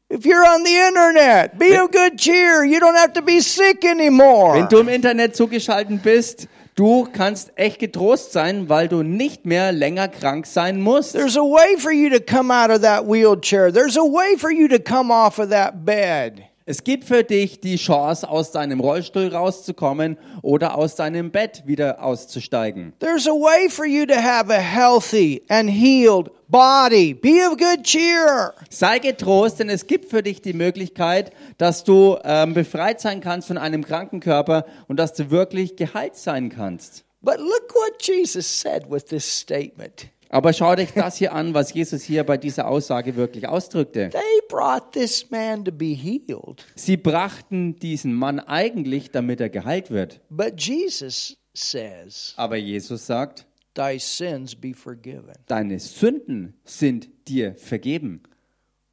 [0.09, 2.63] If you're on the internet, be of good cheer.
[2.63, 4.55] You don't have to be sick anymore.
[4.55, 9.73] Wenn du im Internet zugeschaltet bist, du kannst echt getrost sein, weil du nicht mehr
[9.73, 11.11] länger krank sein musst.
[11.11, 13.73] There's a way for you to come out of that wheelchair.
[13.73, 16.46] There's a way for you to come off of that bed.
[16.69, 22.03] Es gibt für dich die Chance, aus deinem Rollstuhl rauszukommen oder aus deinem Bett wieder
[22.03, 22.91] auszusteigen.
[22.99, 27.13] There's a way for you to have a healthy and healed body.
[27.13, 28.53] Be of good cheer.
[28.69, 33.47] Sei getrost, denn es gibt für dich die Möglichkeit, dass du ähm, befreit sein kannst
[33.47, 37.05] von einem kranken Körper und dass du wirklich geheilt sein kannst.
[37.21, 40.09] But look what Jesus said with this statement.
[40.29, 44.09] Aber schau dich das hier an, was Jesus hier bei dieser Aussage wirklich ausdrückte.
[44.09, 46.65] They brought this man to be healed.
[46.75, 50.21] Sie brachten diesen Mann eigentlich, damit er geheilt wird.
[50.29, 53.99] But Jesus says, Aber Jesus sagt, deine
[55.79, 58.23] Sünden sind dir vergeben.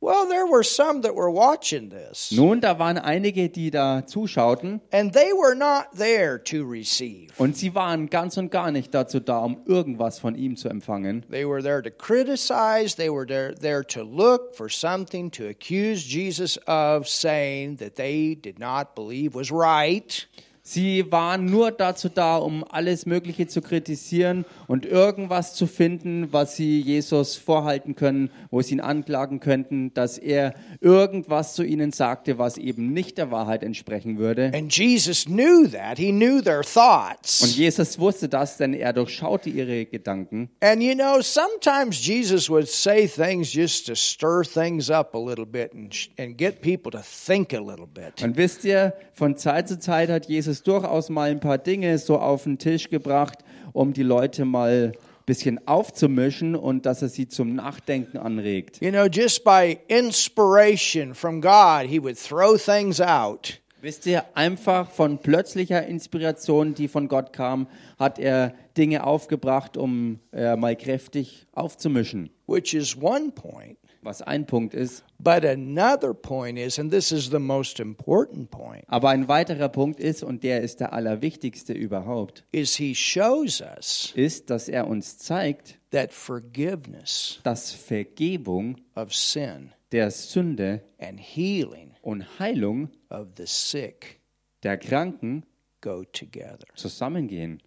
[0.05, 4.83] Well, there were some that were watching this, Nun, da waren einige, die da zuschauten
[4.93, 7.31] and they were not there to receive.
[7.39, 11.25] und sie waren ganz und gar nicht dazu da, um irgendwas von ihm zu empfangen.
[11.31, 16.05] They were there to criticize, they were there, there to look for something to accuse
[16.05, 20.27] Jesus of saying that they did not believe was right.
[20.67, 26.57] Sie waren nur dazu da, um alles Mögliche zu kritisieren und irgendwas zu finden, was
[26.57, 32.39] sie Jesus vorhalten können, wo sie ihn anklagen könnten, dass er irgendwas zu ihnen sagte,
[32.39, 34.53] was eben nicht der Wahrheit entsprechen würde.
[34.55, 35.99] And Jesus knew that.
[35.99, 37.55] He knew their Und.
[37.55, 40.49] Jesus wusste das, denn er durchschaute ihre Gedanken.
[40.61, 45.45] And you know, sometimes Jesus would say things just to stir things up a little
[45.45, 48.23] bit and, and get people to think a little bit.
[48.23, 52.19] Und wisst ihr, von Zeit zu Zeit hat Jesus durchaus mal ein paar Dinge so
[52.19, 53.39] auf den Tisch gebracht,
[53.73, 58.81] um die Leute mal ein bisschen aufzumischen und dass er sie zum Nachdenken anregt.
[58.81, 63.61] You know, just by inspiration from God, he would throw things out.
[63.81, 67.67] Wisst ihr, einfach von plötzlicher Inspiration, die von Gott kam,
[67.99, 72.31] hat er Dinge aufgebracht, um äh, mal kräftig aufzumischen.
[72.47, 73.77] which is one point.
[74.05, 75.03] Was ein Punkt ist.
[75.19, 79.99] But another point is, and this is the most important point, Aber ein weiterer Punkt
[79.99, 85.17] ist, und der ist der allerwichtigste überhaupt, is he shows us ist, dass er uns
[85.19, 93.47] zeigt, that forgiveness dass Vergebung of sin der Sünde and healing und Heilung of the
[93.47, 94.21] sick
[94.63, 95.47] der Kranken
[95.81, 96.67] go together.
[96.75, 97.63] zusammengehen.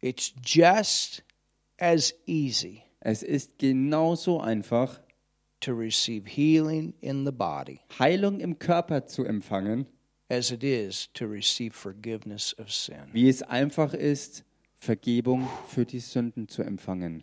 [0.00, 1.22] It's just
[1.78, 5.00] as easy Es ist genauso einfach,
[5.60, 9.86] to receive healing in the body Heilung im Körper zu empfangen,
[10.28, 12.96] as it is to receive forgiveness of sin.
[13.12, 14.44] wie es einfach ist,
[14.78, 17.22] Vergebung für die Sünden zu empfangen.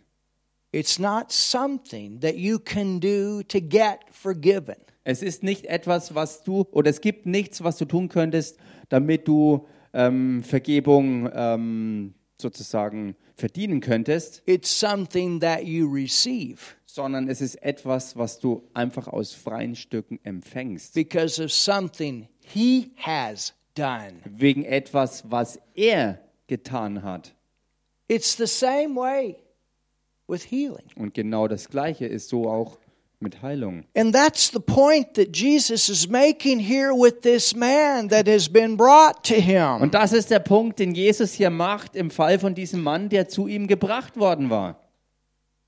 [0.72, 4.76] It's not something that you can do to get forgiven.
[5.04, 8.56] Es ist nicht etwas, was du, oder es gibt nichts, was du tun könntest,
[8.88, 17.40] damit du ähm, Vergebung ähm, sozusagen verdienen könntest, It's something that you receive sondern es
[17.40, 20.94] ist etwas, was du einfach aus freien Stücken empfängst.
[20.94, 24.20] because of something he has done.
[24.24, 27.34] Wegen etwas, was er getan hat.
[28.06, 29.36] It's the same way
[30.28, 30.86] with healing.
[30.94, 32.78] Und genau das Gleiche ist so auch
[33.24, 33.84] mit Heilung.
[33.96, 38.76] And that's the point that Jesus is making here with this man that has been
[38.76, 39.82] brought to him.
[39.82, 43.28] Und das ist der Punkt, den Jesus hier macht im Fall von diesem Mann, der
[43.28, 44.78] zu ihm gebracht worden war.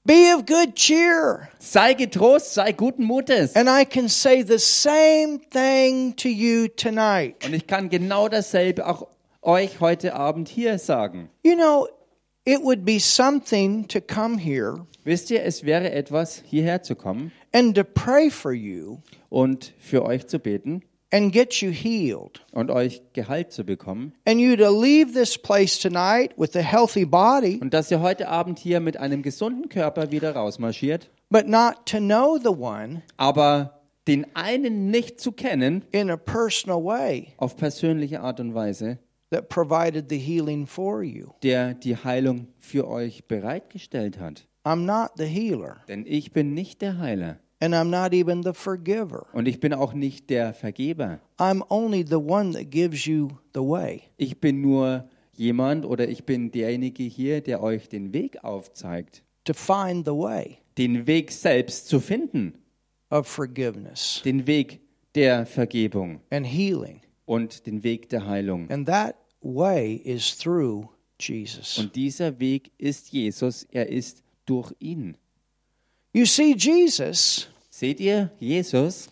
[0.04, 1.48] Be of good cheer.
[1.58, 3.56] Sei getrost, sei guten Mutes.
[3.56, 7.44] And I can say the same thing to you tonight.
[7.44, 9.08] Und ich kann genau dasselbe auch
[9.42, 11.28] euch heute Abend hier sagen.
[11.42, 11.88] You know,
[12.46, 17.30] it would be something to come here Wisst ihr, es wäre etwas, hierher zu kommen
[17.52, 20.82] and to pray for you und für euch zu beten
[21.12, 22.40] and get you healed.
[22.52, 24.12] und euch Gehalt zu bekommen.
[24.26, 28.28] And you to leave this place tonight with a healthy body, und dass ihr heute
[28.28, 33.80] Abend hier mit einem gesunden Körper wieder rausmarschiert, but not to know the one aber
[34.08, 37.28] den einen nicht zu kennen in a personal way.
[37.38, 38.98] auf persönliche Art und Weise,
[39.30, 41.32] that provided the healing for you.
[41.42, 44.46] der die Heilung für euch bereitgestellt hat.
[44.64, 48.52] I'm not the healer, Denn ich bin nicht der Heiler and I'm not even the
[48.52, 49.26] forgiver.
[49.32, 51.20] und ich bin auch nicht der Vergeber.
[51.38, 54.02] I'm only the one that gives you the way.
[54.16, 59.52] Ich bin nur jemand oder ich bin derjenige hier, der euch den Weg aufzeigt, to
[59.54, 62.54] find the way den Weg selbst zu finden,
[63.10, 64.80] of forgiveness den Weg
[65.14, 67.00] der Vergebung and healing.
[67.26, 68.70] Und den Weg der Heilung.
[68.70, 70.88] And that way is through
[71.20, 71.78] Jesus.
[71.78, 75.16] Und dieser Weg ist Jesus, er ist durch ihn.
[76.12, 79.08] You see, Jesus, Seht ihr, Jesus,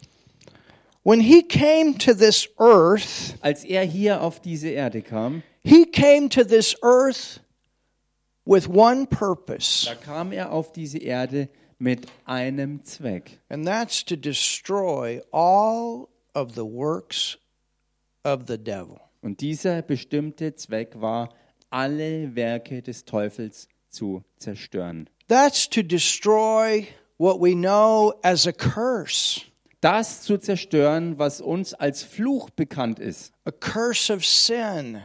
[1.02, 6.30] when he came to this earth, als er hier auf diese Erde kam, he came
[6.30, 7.40] to this earth
[8.46, 13.38] with one purpose, da kam er auf diese Erde mit einem Zweck.
[13.50, 17.36] and that's to destroy all of the works
[18.24, 19.00] of the devil.
[19.22, 21.30] Und dieser bestimmte Zweck war,
[21.70, 25.08] alle Werke des Teufels zu zerstören.
[25.28, 26.86] That's to destroy
[27.18, 29.40] what we know as a curse,
[29.80, 33.32] Das zu zerstören, was uns als Fluch bekannt ist.
[33.44, 35.00] a curse of sin,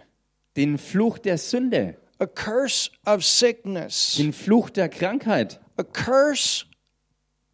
[0.58, 6.66] Den Fluch der Sünde, a curse of sickness, den Fluch der Krankheit, a curse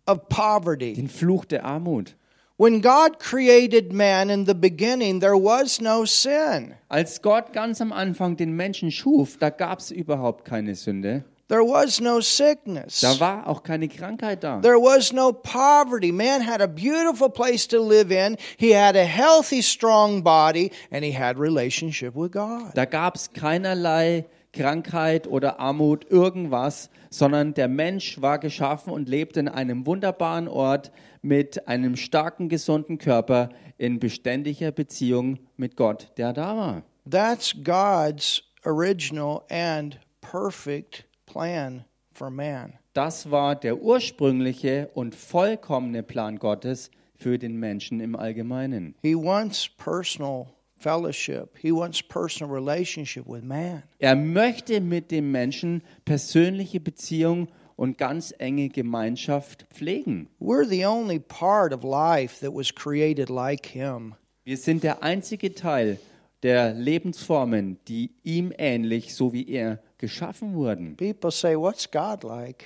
[0.08, 0.94] of poverty.
[0.94, 2.16] den Fluch der Armut.
[2.58, 6.76] When God created man in the beginning, there was no sin.
[6.88, 11.26] Als Gott ganz am Anfang den Menschen schuf, da gab es überhaupt keine Sünde.
[11.50, 13.02] There was no sickness.
[13.02, 14.62] Da war auch keine Krankheit da.
[14.62, 16.14] There was no poverty.
[16.14, 18.38] Man had a beautiful place to live in.
[18.58, 22.72] He had a healthy, strong body, and he had relationship with God.
[22.74, 29.42] Da gab es keinerlei Krankheit oder Armut, irgendwas, sondern der Mensch war geschaffen und lebte
[29.42, 30.92] in einem wunderbaren Ort
[31.26, 36.84] mit einem starken, gesunden Körper in beständiger Beziehung mit Gott, der da war.
[37.10, 41.84] That's God's original and perfect plan
[42.14, 42.74] for man.
[42.94, 48.96] Das war der ursprüngliche und vollkommene Plan Gottes für den Menschen im Allgemeinen.
[49.02, 51.58] He wants personal fellowship.
[51.58, 53.82] He wants personal relationship with man.
[53.98, 60.30] Er möchte mit dem Menschen persönliche Beziehung und ganz enge Gemeinschaft pflegen.
[60.40, 64.16] We're the only part of life that was created like him.
[64.44, 66.00] Wir sind der einzige Teil
[66.44, 70.96] der Lebensformen, die ihm ähnlich, so wie er, geschaffen wurden.
[70.96, 72.66] People say, What's God like?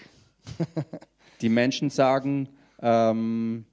[1.41, 2.49] Die Menschen sagen,
[2.81, 3.65] ähm,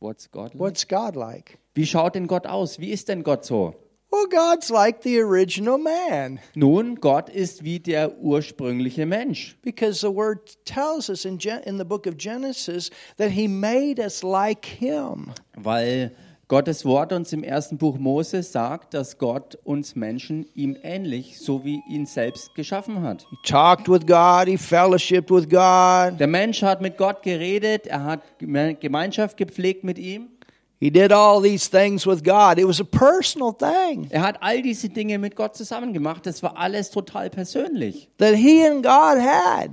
[0.00, 0.58] what's God like?
[0.58, 1.58] What's God like?
[1.74, 2.80] Wie schaut denn Gott aus?
[2.80, 3.76] Wie ist denn Gott so?
[4.10, 9.56] Well, God's like the original man Nun, Gott ist wie der ursprüngliche Mensch.
[9.62, 14.00] because the word tells us in, Gen- in the book of Genesis that he made
[14.02, 15.32] us like him.
[15.56, 16.12] Weil
[16.48, 21.62] Gottes Wort uns im ersten Buch Mose sagt, dass Gott uns Menschen ihm ähnlich, so
[21.62, 23.26] wie ihn selbst geschaffen hat.
[23.28, 28.04] He talked with God, he fellowshiped with God, Der Mensch hat mit Gott geredet, er
[28.04, 30.28] hat Geme- Gemeinschaft gepflegt mit ihm,
[30.80, 32.58] he did all these things with God.
[32.58, 36.26] It was a personal thing er hat all diese Dinge mit Gott zusammen gemacht.
[36.26, 38.08] Das war alles total persönlich.
[38.18, 39.70] that he and God had.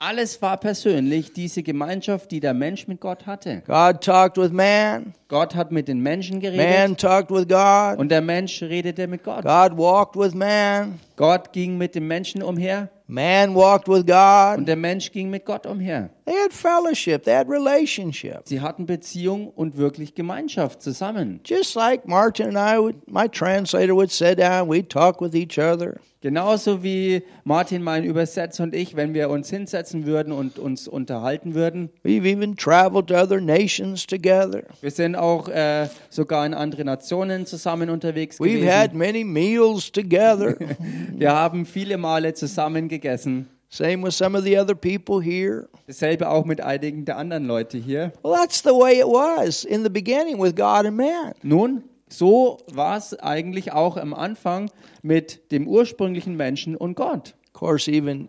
[0.00, 3.64] Alles war persönlich, diese Gemeinschaft, die der Mensch mit Gott hatte.
[3.66, 8.08] God talked with man, Gott hat mit den Menschen geredet man talked with God, und
[8.08, 9.42] der Mensch redete mit Gott.
[9.42, 14.68] God walked with man, Gott ging mit dem Menschen umher man walked with und God.
[14.68, 16.10] der Mensch ging mit Gott umher.
[16.26, 18.42] They had fellowship, they had relationship.
[18.44, 21.40] Sie hatten Beziehung und wirklich Gemeinschaft zusammen.
[21.44, 25.58] Just like Martin and I would, my translator would sit down, we'd talk with each
[25.58, 25.98] other.
[26.28, 31.54] Genauso wie Martin, mein Übersetzer und ich, wenn wir uns hinsetzen würden und uns unterhalten
[31.54, 31.88] würden.
[32.04, 34.64] We've even traveled to other nations together.
[34.82, 38.98] Wir sind auch äh, sogar in andere Nationen zusammen unterwegs We've had gewesen.
[38.98, 40.54] many meals together.
[41.16, 43.48] Wir haben viele Male zusammen gegessen.
[43.70, 45.66] Same with some of the other people here.
[45.86, 48.12] Dasselbe auch mit einigen der anderen Leute hier.
[48.22, 51.32] Well, that's the way it was in the beginning with God and man.
[51.42, 54.70] Nun, so war es eigentlich auch am Anfang
[55.02, 57.34] mit dem ursprünglichen Menschen und Gott.
[57.48, 58.28] Of course, even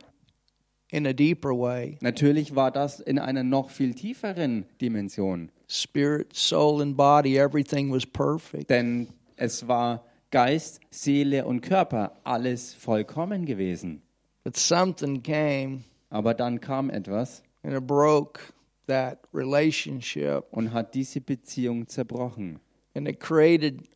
[0.91, 1.97] in a deeper way.
[2.01, 8.05] Natürlich war das in einer noch viel tieferen Dimension, Spirit, soul, and body, everything was
[8.05, 8.69] perfect.
[8.69, 14.01] denn es war Geist, Seele und Körper alles vollkommen gewesen.
[14.43, 18.39] But something came Aber dann kam etwas and it broke
[18.88, 22.59] that relationship und hat diese Beziehung zerbrochen.
[22.99, 23.87] And it created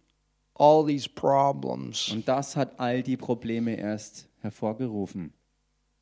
[0.55, 5.33] all these problems Und das hat all die Probleme erst hervorgerufen.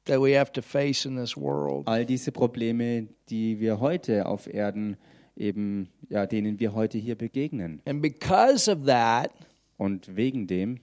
[0.06, 1.88] that we have to face in this world.
[1.88, 4.98] All diese Probleme, die wir heute auf Erden
[5.36, 7.82] eben, ja, denen wir heute hier begegnen.
[7.86, 9.32] And because of that,
[9.78, 10.80] Und wegen dem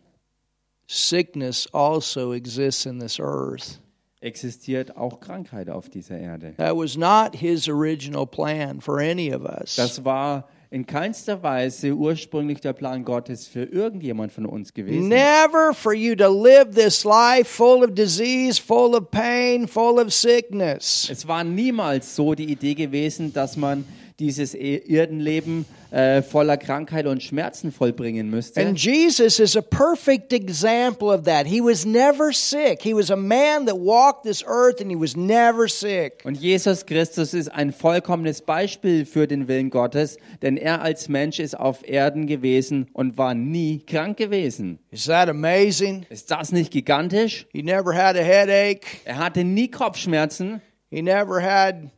[0.86, 3.80] sickness also exists in this earth.
[4.20, 6.54] existiert auch Krankheit auf dieser Erde.
[6.56, 9.76] That was not his original plan for any of us.
[9.76, 15.08] Das war in keinster Weise ursprünglich der Plan Gottes für irgendjemand von uns gewesen.
[15.08, 20.12] Never for you to live this life full of disease, full of pain, full of
[20.12, 21.08] sickness.
[21.10, 23.84] Es war niemals so die Idee gewesen, dass man
[24.18, 28.61] dieses Erdenleben äh, voller Krankheit und Schmerzen vollbringen müsste.
[28.61, 31.47] And Jesus is a perfect example of that.
[31.47, 32.82] He was never sick.
[32.82, 36.22] He was a man that walked this earth and he was never sick.
[36.24, 41.39] Und Jesus Christus ist ein vollkommenes Beispiel für den Willen Gottes, denn er als Mensch
[41.39, 44.78] ist auf Erden gewesen und war nie krank gewesen.
[44.91, 46.07] Is that amazing?
[46.11, 47.47] Ist das nicht gigantisch?
[47.53, 48.86] He never had a headache.
[49.05, 50.61] Er hatte nie Kopfschmerzen,
[50.91, 51.91] He never had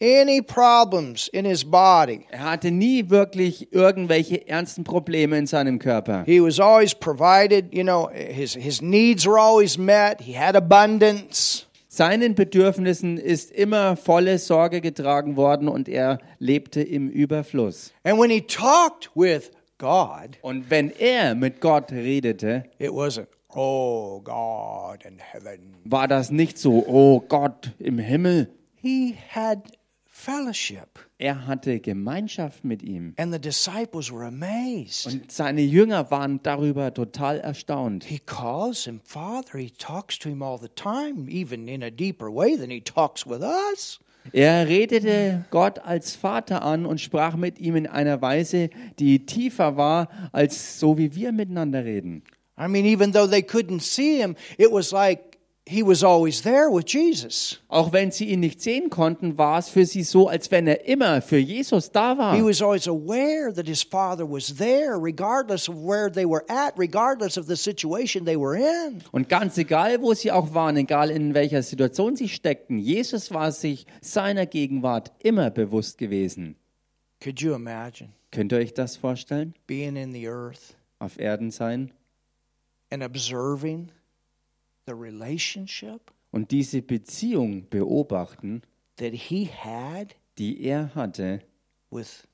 [0.00, 2.26] any problems in his body.
[2.30, 6.24] er hatte nie wirklich irgendwelche ernsten Probleme in seinem Körper.
[6.24, 10.20] He was always provided, you know, his, his needs were always met.
[10.20, 11.64] He had abundance.
[11.88, 17.92] Seinen Bedürfnissen ist immer volle Sorge getragen worden und er lebte im Überfluss.
[18.04, 24.20] And when he talked with God, Und wenn er mit Gott redete, it wasn't, oh,
[24.20, 25.74] God in heaven.
[25.84, 28.48] war das nicht so, oh Gott im Himmel.
[28.80, 29.58] He had
[30.18, 30.98] fellowship.
[31.18, 33.14] Er hatte Gemeinschaft mit ihm.
[33.16, 35.06] And the disciples were amazed.
[35.06, 38.04] Und seine Jünger waren darüber total erstaunt.
[38.04, 39.58] He calls him Father.
[39.58, 43.26] He talks to him all the time, even in a deeper way than he talks
[43.26, 44.00] with us.
[44.32, 49.76] Er redete Gott als Vater an und sprach mit ihm in einer Weise, die tiefer
[49.76, 52.22] war, als so wie wir miteinander reden.
[52.58, 55.27] I mean, even though they couldn't see him, it was like
[55.68, 57.60] he was always there with Jesus.
[57.68, 60.86] Auch wenn sie ihn nicht sehen konnten, war es für sie so, als wenn er
[60.86, 62.44] immer für Jesus da He war.
[62.46, 67.36] was always aware that his father was there, regardless of where they were at, regardless
[67.36, 69.02] of the situation they were in.
[69.12, 73.52] Und ganz egal, wo sie auch waren, egal in welcher Situation sie steckten, Jesus war
[73.52, 76.56] sich seiner Gegenwart immer bewusst gewesen.
[77.22, 79.54] Could you imagine Könnt ihr euch das vorstellen?
[79.66, 81.92] being in the earth Auf Erden sein
[82.90, 83.90] and observing
[86.30, 88.62] und diese Beziehung beobachten,
[88.96, 91.40] that he had die er hatte
[91.90, 92.26] with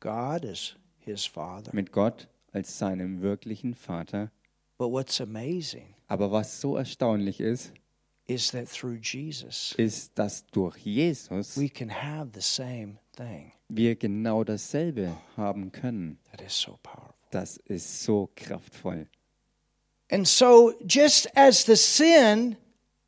[0.00, 1.74] God as his father?
[1.74, 4.30] mit Gott als seinem wirklichen Vater.
[4.78, 7.72] But what's amazing Aber was so erstaunlich ist,
[8.26, 13.52] is that through Jesus, ist, dass durch Jesus we can have the same thing.
[13.68, 16.18] wir genau dasselbe haben können.
[16.30, 17.14] That is so powerful.
[17.30, 19.08] Das ist so kraftvoll.
[20.12, 22.56] And so, just as the sin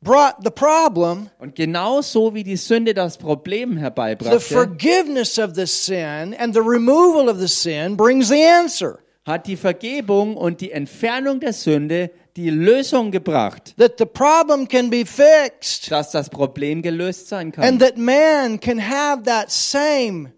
[0.01, 5.67] brought the problem, Und genauso wie die Sünde das Problem herbeibrachte, the forgiveness of the
[5.67, 8.99] sin and the removal of the sin brings the answer.
[9.23, 14.89] hat die Vergebung und die Entfernung der Sünde die Lösung gebracht, That the problem can
[14.89, 17.63] be fixed dass das Problem gelöst sein kann.
[17.63, 20.31] and that man can have that same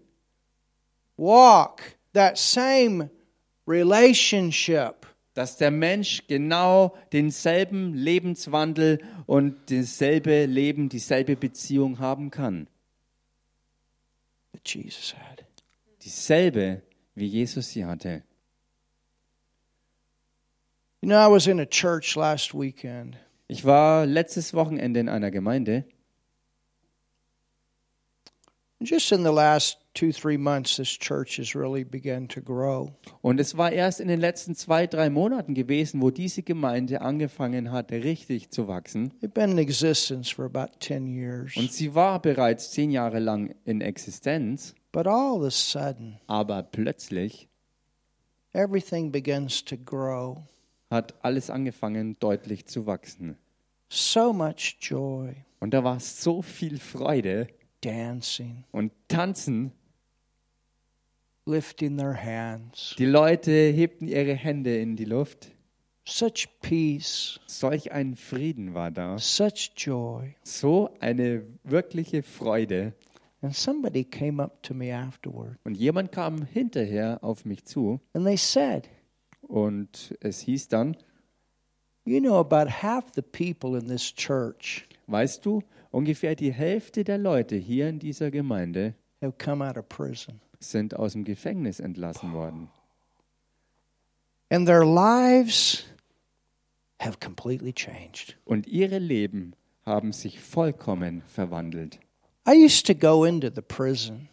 [1.16, 1.80] walk,
[2.14, 3.08] that same
[3.66, 4.97] relationship
[5.38, 12.66] dass der Mensch genau denselben Lebenswandel und dasselbe Leben, dieselbe Beziehung haben kann.
[16.02, 16.82] Dieselbe,
[17.14, 18.24] wie Jesus sie hatte.
[21.02, 23.16] You know, I was in a church last weekend.
[23.46, 25.84] Ich war letztes Wochenende in einer Gemeinde
[28.80, 32.92] Just in the last two, three months, this church has really begun to grow.
[33.22, 37.72] und es war erst in den letzten zwei, drei Monaten gewesen, wo diese Gemeinde angefangen
[37.72, 39.12] hat, richtig zu wachsen.
[39.20, 41.56] They've been in existence for about 10 years.
[41.56, 46.62] Und sie war bereits zehn Jahre lang in Existenz, But all of a sudden, aber
[46.62, 47.48] plötzlich
[48.52, 50.38] everything begins to grow.
[50.90, 53.36] hat alles angefangen, deutlich zu wachsen.
[53.90, 57.48] So much joy, Und da war so viel Freude
[57.82, 59.72] dancing, und Tanzen.
[61.48, 62.94] Lifting their hands.
[62.98, 65.48] Die Leute hebten ihre Hände in die Luft.
[66.04, 69.18] Such peace, Solch ein Frieden war da.
[69.18, 70.34] such joy.
[70.42, 72.94] So eine wirkliche Freude.
[73.42, 78.24] And somebody came up to me afterward Und jemand kam hinterher auf mich zu and
[78.26, 78.88] they said,
[79.42, 80.96] und es hieß dann,
[82.04, 87.18] You know, about half the people in this church weißt du, ungefähr die Hälfte der
[87.18, 90.40] Leute hier in dieser Gemeinde have come out of prison.
[90.60, 92.68] Sind aus dem Gefängnis entlassen worden.
[94.50, 95.84] And their lives
[97.00, 98.36] have completely changed.
[98.44, 99.54] Und ihre Leben
[99.84, 101.98] haben sich vollkommen verwandelt.
[102.46, 104.28] I used to go into the prison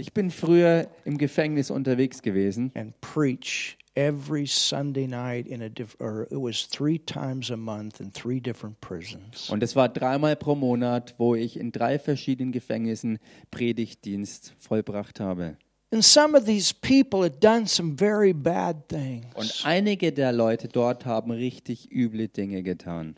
[0.00, 5.68] Ich bin früher im Gefängnis unterwegs gewesen and preach every Sunday night in a
[5.98, 9.50] or it was three times a month in three different prisons.
[9.50, 13.18] und es war dreimal pro Monat, wo ich in drei verschiedenen Gefängnissen
[13.50, 15.56] Predigtdienst vollbracht habe.
[15.90, 19.64] And some of these people had done some very bad Und things.
[19.64, 23.16] einige der Leute dort haben richtig üble Dinge getan.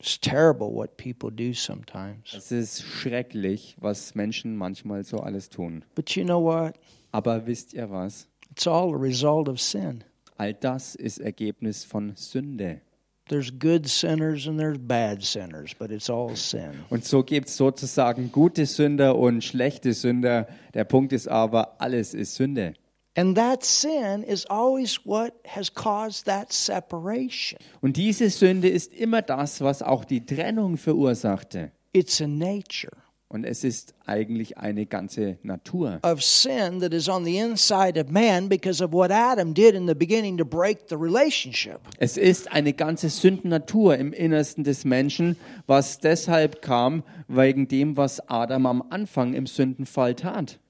[0.00, 2.34] It's terrible what people do sometimes.
[2.34, 5.84] Es ist schrecklich, was Menschen manchmal so alles tun.
[5.94, 6.74] But you know what?
[7.12, 8.28] Aber wisst ihr was?
[8.50, 10.04] It's all a result of sin.
[10.36, 12.80] All das ist Ergebnis von Sünde.
[13.28, 16.84] There's good sinners and there's bad sinners, but it's all sin.
[16.90, 20.46] Und so gibt es sozusagen gute Sünder und schlechte Sünder.
[20.74, 22.74] Der Punkt ist aber, alles ist Sünde.
[23.16, 27.58] And that sin is always what has caused that separation.
[27.80, 31.70] Und diese Sünde ist immer das, was auch die Trennung verursachte.
[31.92, 33.03] It's a nature
[33.34, 35.98] Und es ist eigentlich eine ganze Natur.
[36.04, 39.88] of sin that is on the inside of man because of what Adam did in
[39.88, 41.80] the beginning to break the relationship.
[41.98, 48.20] Es ist eine ganze Sündennatur im Innersten des Menschen, was deshalb kam, wegen dem, was
[48.28, 50.60] Adam am Anfang im Sündenfall tat.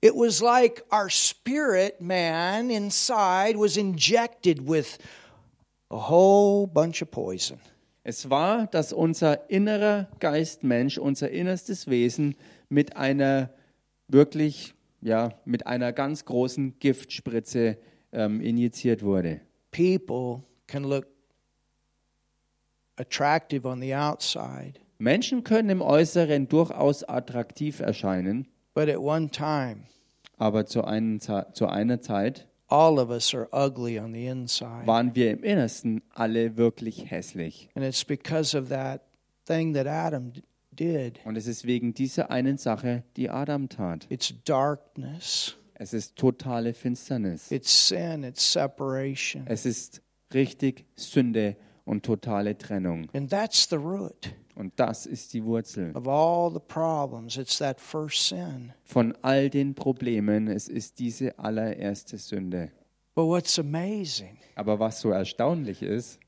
[0.00, 4.98] It was like our spirit man inside was injected with
[5.92, 7.60] a whole bunch of poison.
[8.06, 12.36] Es war, dass unser innerer Geistmensch, unser innerstes Wesen
[12.68, 13.50] mit einer
[14.08, 17.78] wirklich, ja, mit einer ganz großen Giftspritze
[18.12, 19.40] ähm, injiziert wurde.
[19.70, 21.06] People can look
[22.96, 29.84] attractive on the outside, Menschen können im Äußeren durchaus attraktiv erscheinen, but at one time,
[30.36, 34.86] aber zu, einen, zu einer Zeit all of us are ugly on the inside.
[34.86, 37.68] waren wir im Innersten alle wirklich hässlich.
[37.74, 39.02] And it's because of that
[39.46, 40.32] thing that Adam
[40.72, 41.20] did.
[41.24, 44.06] Und es ist wegen dieser einen Sache, die Adam tat.
[44.08, 47.50] It's darkness, Es ist totale Finsternis.
[47.50, 49.44] it's sin, it's separation.
[49.46, 50.02] Es ist
[50.32, 53.08] richtig Sünde und totale Trennung.
[53.12, 57.36] And that's the root Und das ist die Wurzel of all the problems.
[57.36, 58.72] It's that first sin.
[58.84, 60.48] von all den Problemen.
[60.48, 62.70] Es ist diese allererste Sünde.
[63.14, 66.18] But what's amazing Aber was so erstaunlich ist,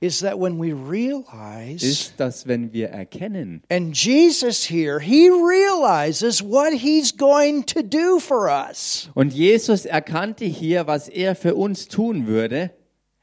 [0.00, 6.42] is that when we realize, ist, dass wenn wir erkennen, and Jesus here, he realizes
[6.42, 9.10] what he's going to do for us.
[9.14, 12.70] und Jesus erkannte hier, was er für uns tun würde,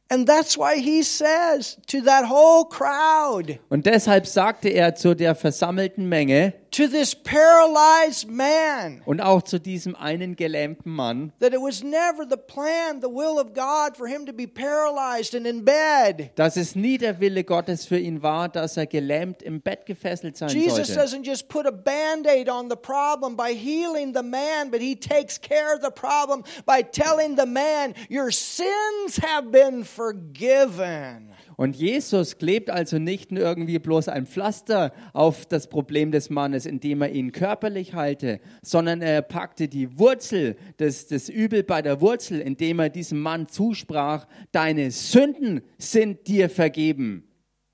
[0.07, 5.33] And that's why he says to that whole crowd, und deshalb sagte er zu der
[5.33, 11.61] versammelten Menge to this paralyzed man, und auch zu diesem einen gelähmten Mann, that it
[11.61, 15.63] was never the plan, the will of God for him to be paralyzed and in
[15.63, 16.31] bed.
[16.35, 20.35] dass es nie der Wille Gottes für ihn war, dass er gelähmt im Bett gefesselt
[20.35, 21.01] sein Jesus sollte.
[21.01, 24.95] doesn't just put a band aid on the problem by healing the man, but he
[24.95, 31.34] takes care of the problem by telling the man, Your sins have been forgiven.
[31.57, 36.65] Und Jesus klebt also nicht nur irgendwie bloß ein Pflaster auf das Problem des Mannes,
[36.65, 42.01] indem er ihn körperlich halte, sondern er packte die Wurzel, das, das Übel bei der
[42.01, 47.27] Wurzel, indem er diesem Mann zusprach, deine Sünden sind dir vergeben.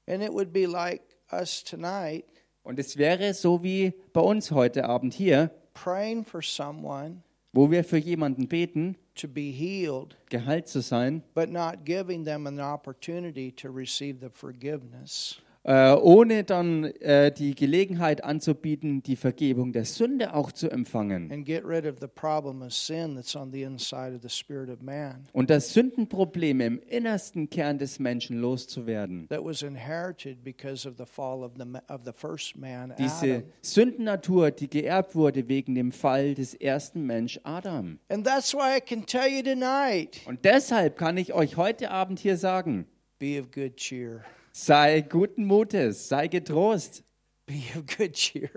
[0.08, 1.02] And it would be like
[1.32, 2.26] us tonight
[2.64, 7.24] Und es wäre so wie bei uns heute Abend hier, praying for someone
[7.54, 12.48] wo wir für jemanden beten, to be healed, geheilt zu sein, but not giving them
[12.48, 15.42] an opportunity to receive the forgiveness.
[15.64, 21.32] Äh, ohne dann äh, die Gelegenheit anzubieten, die Vergebung der Sünde auch zu empfangen.
[21.32, 24.70] and get rid of the problem of sin that's on the inside of the spirit
[24.70, 29.28] of man und das Sündenproblem im innersten Kern des Menschen loszuwerden.
[29.30, 33.36] that was inherited because of the fall of the ma- of the first man Diese
[33.36, 33.44] Adam.
[33.62, 38.00] Sündennatur, die geerbt wurde wegen dem Fall des ersten Mensch Adam.
[38.10, 42.20] And that's why I can tell you tonight, Und deshalb kann ich euch heute Abend
[42.20, 42.86] hier sagen,
[43.20, 44.24] be of good cheer.
[44.52, 47.04] Sei guten Mutes, sei getrost,
[47.52, 48.50] Be of good cheer.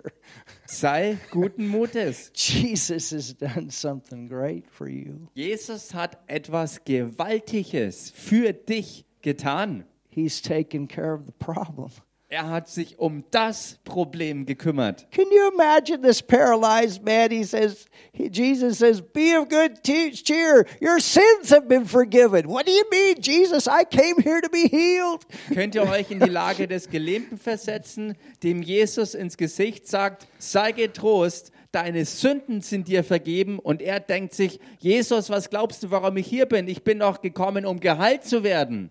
[0.67, 2.31] Sei guten Mutes.
[2.35, 5.29] Jesus has done something great for you.
[5.35, 9.85] Jesus hat etwas Gewaltiges für dich getan.
[10.09, 11.91] He's taken care of the problem.
[12.35, 15.07] Er hat sich um das Problem gekümmert.
[15.13, 17.31] Can you imagine this paralyzed man?
[17.31, 20.67] He says, he, Jesus says, Be of good cheer.
[20.81, 22.49] Your sins have been forgiven.
[22.49, 23.69] What do you mean, Jesus?
[23.69, 25.25] I came here to be healed.
[25.55, 30.73] Könnt ihr euch in die Lage des Gelähmten versetzen, dem Jesus ins Gesicht sagt, sei
[30.73, 33.61] getrost, deine Sünden sind dir vergeben.
[33.61, 36.67] Und er denkt sich, Jesus, was glaubst du, warum ich hier bin?
[36.67, 38.91] Ich bin doch gekommen, um geheilt zu werden.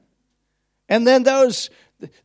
[0.87, 1.69] And then those,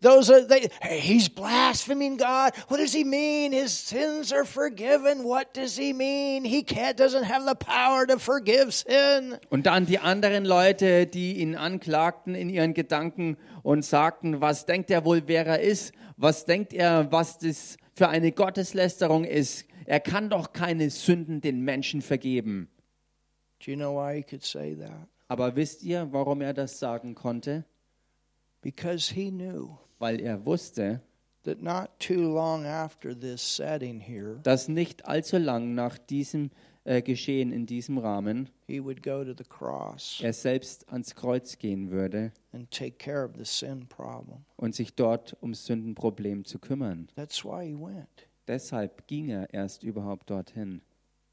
[0.00, 2.52] those are, they, hey, he's blaspheming God.
[2.68, 3.52] What does he mean?
[3.52, 5.24] His sins are forgiven.
[5.24, 6.44] What does he mean?
[6.44, 9.38] He can't, doesn't have the power to forgive sin.
[9.50, 14.90] Und dann die anderen Leute, die ihn anklagten in ihren Gedanken und sagten, was denkt
[14.90, 15.92] er wohl, wer er ist?
[16.16, 19.64] Was denkt er, was das für eine Gotteslästerung ist?
[19.86, 22.68] Er kann doch keine Sünden den Menschen vergeben.
[23.64, 25.08] Do you know why he could say that?
[25.28, 27.64] Aber wisst ihr, warum er das sagen konnte?
[28.62, 31.00] Because he knew Weil er wusste,
[31.44, 36.50] that not too long after this setting here, dass nicht allzu lang nach diesem
[36.84, 41.58] äh, Geschehen in diesem Rahmen he would go to the cross er selbst ans Kreuz
[41.58, 44.44] gehen würde and take care of the sin problem.
[44.56, 47.08] und sich dort ums Sündenproblem zu kümmern.
[47.14, 48.28] That's why he went.
[48.46, 50.82] Deshalb ging er erst überhaupt dorthin.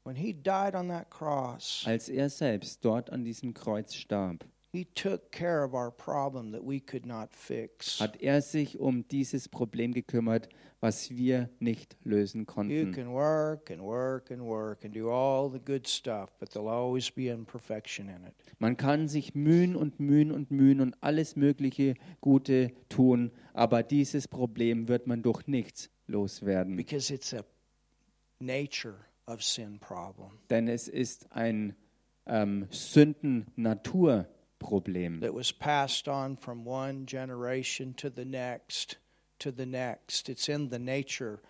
[0.04, 4.44] When he died on that cross, Als er selbst dort an diesem Kreuz starb,
[4.76, 7.98] he took care of our problem that we could not fix.
[8.00, 10.48] hat er sich um dieses Problem gekümmert,
[10.80, 12.92] was wir nicht lösen You konnten.
[12.92, 17.10] can work and work and work and do all the good stuff, but there'll always
[17.10, 18.34] be imperfection in it.
[18.58, 24.28] Man kann sich mühen und mühen und mühen und alles mögliche Gute tun, aber dieses
[24.28, 26.76] Problem wird man durch nichts loswerden.
[26.76, 27.42] Because it's a
[28.40, 28.96] nature
[29.26, 31.74] of sin problem Denn es ist ein
[32.26, 34.26] ähm, Sünden-Naturproblem,
[35.20, 38.96] that was passed on from one generation to the next
[39.38, 40.28] to the next.
[40.28, 41.40] It's in the nature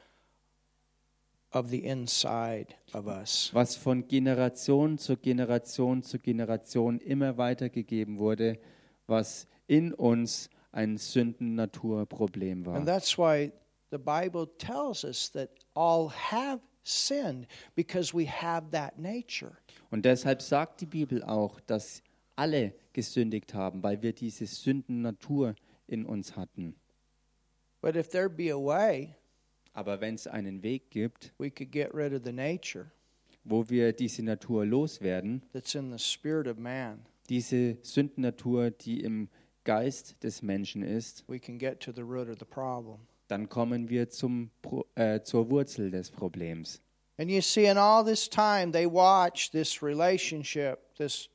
[1.53, 3.51] of the inside of us.
[3.55, 8.59] was von Generation zu Generation zu Generation immer weitergegeben wurde,
[9.07, 12.75] was in uns ein Sünden-Naturproblem war.
[12.75, 13.53] And that's why
[13.91, 19.57] the Bible tells us that all have sinned because we have that nature.
[19.91, 22.03] Und deshalb sagt die Bibel auch, dass
[22.35, 25.55] alle gesündigt haben, weil wir diese Sündennatur
[25.87, 26.75] in uns hatten.
[27.83, 29.15] But if there be a way
[29.75, 32.91] Aber wenn es einen Weg gibt, we could get rid of the nature
[33.45, 39.29] wo wir diese Natur loswerden, that's in the spirit of man, diese Sündennatur, die im
[39.65, 42.99] Geist des Menschen ist, we can get to the root of the problem.
[43.29, 44.51] dann kommen wir zum,
[44.95, 46.81] äh, zur Wurzel des Problems.
[47.19, 51.29] And you see, in all this time, they watched this relationship, this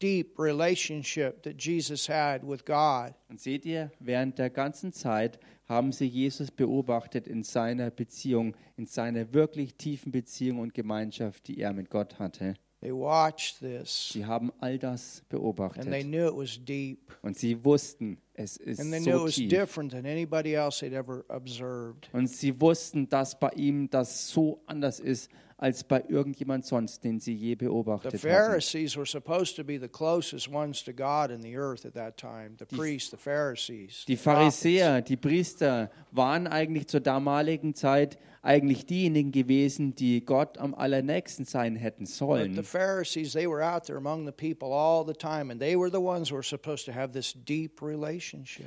[0.00, 3.14] deep relationship that Jesus had with God.
[3.28, 8.86] Und seht ihr, während der ganzen Zeit haben sie Jesus beobachtet in seiner Beziehung, in
[8.86, 12.54] seiner wirklich tiefen Beziehung und Gemeinschaft, die er mit Gott hatte.
[12.80, 17.14] They watched this, Sie haben all das and they beobachtet knew it was deep.
[17.20, 19.48] und sie wussten, es ist And they knew it so was tief.
[19.50, 22.08] different than anybody else they'd ever observed.
[22.12, 27.20] Und sie wussten, dass bei ihm das so anders ist als bei irgendjemand sonst, den
[27.20, 28.18] sie je The beobachtet hatten.
[28.18, 32.16] Pharisees were supposed to be the closest ones to God in the earth at that
[32.16, 32.52] time.
[32.58, 34.06] The priests, the Pharisees.
[34.06, 34.22] Die the.
[34.22, 41.44] Pharisäer, die Priester waren eigentlich zur damaligen Zeit eigentlich diejenigen gewesen, die Gott am allernächsten
[41.44, 42.54] sein hätten But the sollen.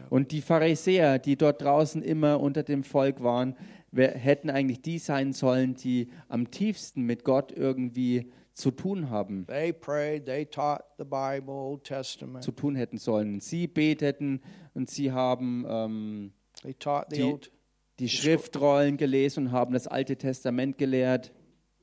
[0.09, 3.55] Und die Pharisäer, die dort draußen immer unter dem Volk waren,
[3.95, 9.73] hätten eigentlich die sein sollen, die am tiefsten mit Gott irgendwie zu tun haben, They
[9.73, 12.43] prayed, they taught the Bible, Old Testament.
[12.43, 13.39] zu tun hätten sollen.
[13.39, 14.41] Sie beteten
[14.75, 17.51] und sie haben ähm, They taught the die- Old,
[17.99, 21.31] die Schriftrollen gelesen und haben das Alte Testament gelehrt,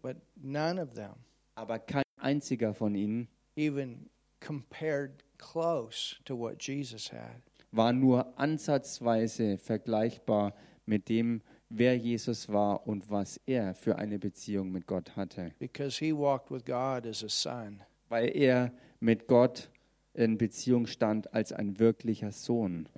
[0.03, 1.13] but none of them
[1.57, 4.09] aber kein einziger von ihnen even
[4.41, 7.43] compared close to what Jesus had.
[7.73, 10.55] War nur ansatzweise vergleichbar
[10.87, 15.53] mit dem, wer Jesus war und was er für eine Beziehung mit Gott hatte.
[18.09, 19.71] Weil er mit Gott
[20.15, 22.89] in Beziehung stand als ein wirklicher Sohn.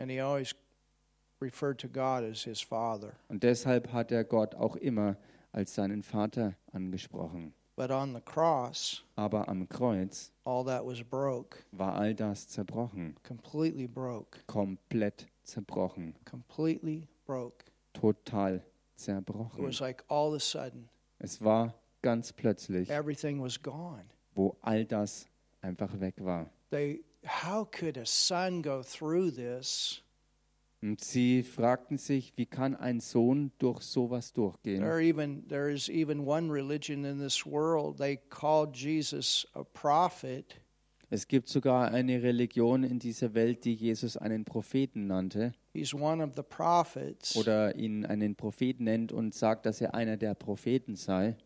[3.28, 5.16] Und deshalb hat er Gott auch immer
[5.50, 7.52] als seinen Vater angesprochen.
[7.82, 13.16] But on the cross, Aber am Kreuz all that was broke, war all das zerbrochen,
[13.24, 17.64] completely broke, komplett zerbrochen, completely broke.
[17.92, 18.62] total It
[18.96, 19.64] zerbrochen.
[19.64, 24.04] was like all of a sudden Es war ganz plötzlich, everything was gone.
[24.36, 25.26] wo all das
[25.60, 26.46] einfach weg war.
[26.70, 30.02] They how could a son go through this?
[30.82, 34.80] Und sie fragten sich, wie kann ein Sohn durch sowas durchgehen?
[34.80, 37.98] There even there is even one religion in this world.
[37.98, 40.60] They called Jesus a prophet,
[41.08, 46.20] Es gibt sogar eine Religion in dieser Welt, die Jesus einen Propheten nannte he's one
[46.22, 47.36] of the prophets.
[47.36, 51.36] oder ihn einen Propheten nennt und sagt, dass er einer der Propheten sei.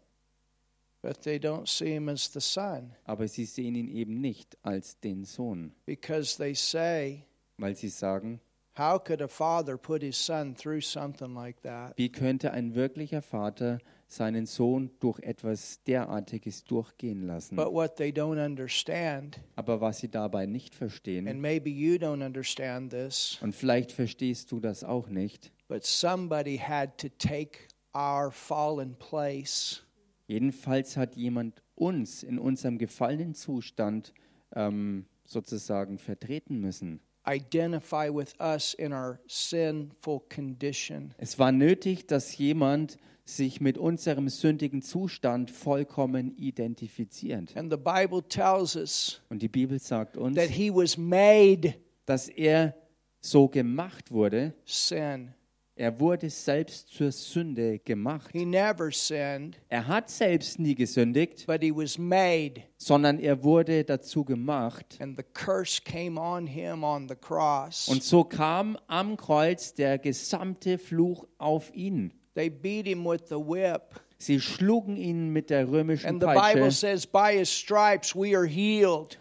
[1.03, 4.99] But they don't see him as the son Aber sie sehen ihn eben nicht als
[5.01, 7.27] den Sohn, because they say,
[7.59, 8.41] weil sie sagen,
[8.79, 11.95] How could a father put his son through something like that?
[11.97, 17.57] wie könnte ein wirklicher Vater seinen Sohn durch etwas derartiges durchgehen lassen?
[17.57, 22.25] But what they don't understand, Aber was sie dabei nicht verstehen, and maybe you don't
[22.25, 27.59] understand this, und vielleicht verstehst du das auch nicht, but somebody had to take
[27.95, 29.83] our fallen place
[30.29, 34.13] jedenfalls hat jemand uns in unserem gefallenen Zustand
[34.55, 37.01] ähm, sozusagen vertreten müssen.
[37.27, 41.13] Identify with us in our sinful condition.
[41.19, 47.57] Es war nötig, dass jemand sich mit unserem sündigen Zustand vollkommen identifiziert.
[47.57, 51.75] And the Bible tells us Und die Bibel sagt uns, that he was made
[52.07, 52.75] dass er
[53.21, 54.55] so gemacht wurde.
[54.65, 55.35] sin.
[55.79, 58.31] Er wurde selbst zur Sünde gemacht.
[58.33, 62.63] He never sinned, Er hat selbst nie gesündigt, but he was made.
[62.79, 64.97] sondern er wurde dazu gemacht.
[65.01, 67.89] And the curse came on him on the cross.
[67.89, 72.11] Und so kam am Kreuz der gesamte Fluch auf ihn.
[72.35, 73.83] They beat him with the whip.
[74.19, 76.71] Sie schlugen ihn mit der römischen Peitsche.
[76.71, 77.07] says.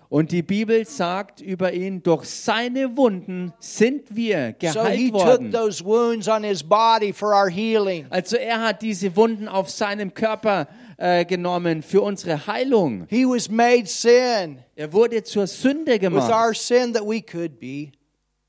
[0.07, 5.51] Und die Bibel sagt über ihn, durch seine Wunden sind wir geheilt took worden.
[5.51, 8.05] those wounds on his body for our healing.
[8.09, 10.67] Also er hat diese Wunden auf seinem Körper
[10.97, 13.05] äh, genommen für unsere Heilung.
[13.09, 16.31] He was made sin Er wurde zur Sünde gemacht.
[16.31, 17.91] our sin that we could be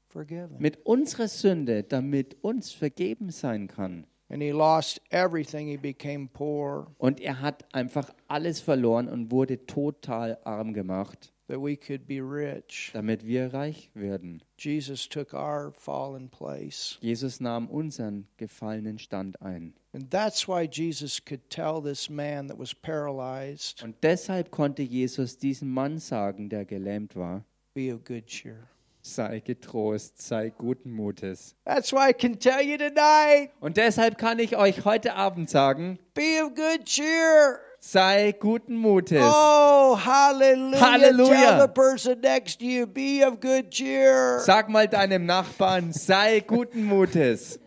[0.08, 0.56] forgiven.
[0.60, 4.06] Mit unserer Sünde, damit uns vergeben sein kann.
[4.28, 5.68] And he lost everything.
[5.68, 11.60] He became poor Und er hat einfach alles verloren und wurde total arm gemacht, that
[11.60, 12.90] we could be rich.
[12.92, 14.42] damit wir reich werden.
[14.58, 16.98] Jesus took our fallen place.
[17.00, 19.74] Jesus nahm unseren gefallenen Stand ein.
[19.92, 25.38] And that's why Jesus could tell this man that was paralyzed, Und deshalb konnte Jesus
[25.38, 28.68] diesem Mann sagen, der gelähmt war, be of good cheer.
[29.14, 31.54] Sei getrost, sei guten Mutes.
[31.64, 35.98] That's why I can tell you tonight, Und deshalb kann ich euch heute Abend sagen,
[36.14, 37.60] be of good cheer.
[37.78, 39.22] sei guten Mutes.
[39.22, 40.80] Oh, hallelujah.
[40.80, 41.34] Hallelujah.
[41.34, 44.40] Tell the person next to you, be of good cheer.
[44.40, 47.58] Sag mal deinem Nachbarn, sei guten Mutes.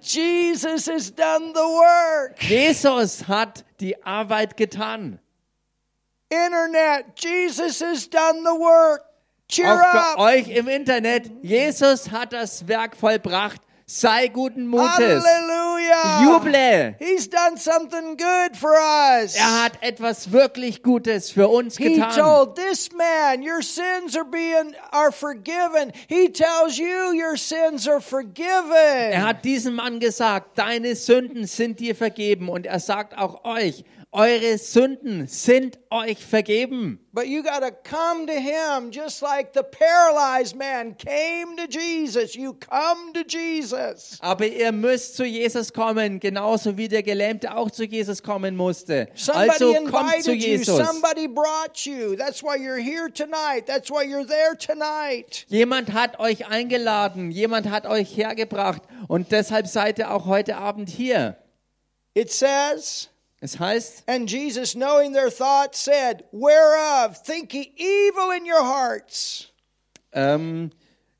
[0.00, 2.38] Jesus has done the work.
[2.40, 5.18] Jesus hat die Arbeit getan.
[6.30, 9.02] Internet, Jesus has done the work.
[9.50, 10.18] Cheer Auch für up.
[10.18, 13.62] euch im Internet, Jesus hat das Werk vollbracht.
[13.86, 15.24] Sei guten Mutes.
[15.24, 16.22] Hallelujah.
[16.22, 16.94] Juble.
[16.98, 19.34] He's done something good for us.
[19.36, 22.14] Er hat etwas wirklich Gutes für uns He getan.
[22.14, 25.90] told this man, your sins are being are forgiven.
[26.08, 28.74] He tells you your sins are forgiven.
[29.12, 32.50] Er hat diesem Mann gesagt, deine Sünden sind dir vergeben.
[32.50, 36.98] Und er sagt auch euch, eure Sünden sind euch vergeben.
[37.12, 42.34] But you got to come to him just like the paralyzed man came to Jesus.
[42.34, 44.18] You come to Jesus.
[44.20, 49.08] Aber ihr müsst zu Jesus kommen, genauso wie der Gelähmte auch zu Jesus kommen musste.
[49.14, 50.56] Somebody Also kommt zu invited you.
[50.56, 50.76] Jesus.
[50.76, 52.16] Somebody brought you.
[52.16, 53.66] That's why you're here tonight.
[53.66, 55.44] That's why you're there tonight.
[55.48, 60.88] Jemand hat euch eingeladen, jemand hat euch hergebracht und deshalb seid ihr auch heute Abend
[60.88, 61.36] hier.
[62.14, 68.44] It says, Es heißt, and Jesus, knowing their thoughts, said, Whereof think ye evil in
[68.44, 69.52] your hearts?
[70.12, 70.70] ähm,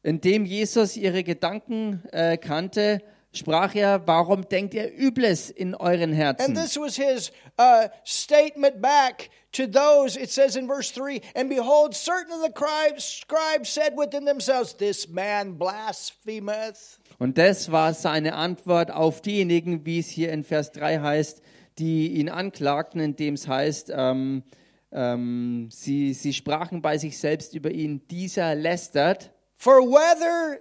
[0.03, 3.03] indem Jesus ihre Gedanken äh, kannte,
[3.33, 6.55] sprach er, warum denkt ihr Übles in euren And Herzen?
[6.55, 11.95] this was his uh, statement back to those, it says in verse 3 And behold,
[11.95, 16.99] certain of the scribes, scribes said within themselves, This man blasphemeth.
[17.19, 21.43] Und das war seine Antwort auf diejenigen, wie es hier in Vers 3 heißt,
[21.79, 24.43] die ihn anklagten, indem es heißt, ähm,
[24.91, 29.33] ähm, sie, sie sprachen bei sich selbst über ihn, dieser lästert.
[29.57, 30.61] For whether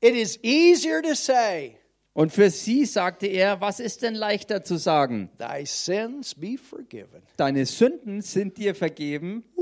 [0.00, 1.76] it is easier to say,
[2.12, 5.30] Und für sie sagte er, was ist denn leichter zu sagen?
[5.38, 9.44] Thy sins be forgiven, Deine Sünden sind dir vergeben.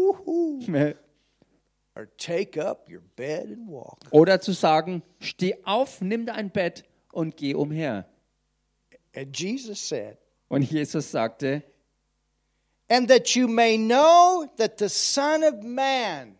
[1.95, 3.99] Or take up your bed and walk.
[4.11, 8.07] Oder zu sagen, steh auf, nimm dein Bett und geh umher.
[9.15, 10.19] And Jesus said,
[10.49, 11.63] Und Jesus sagte,
[12.89, 16.37] And that you may know that the Son of Man,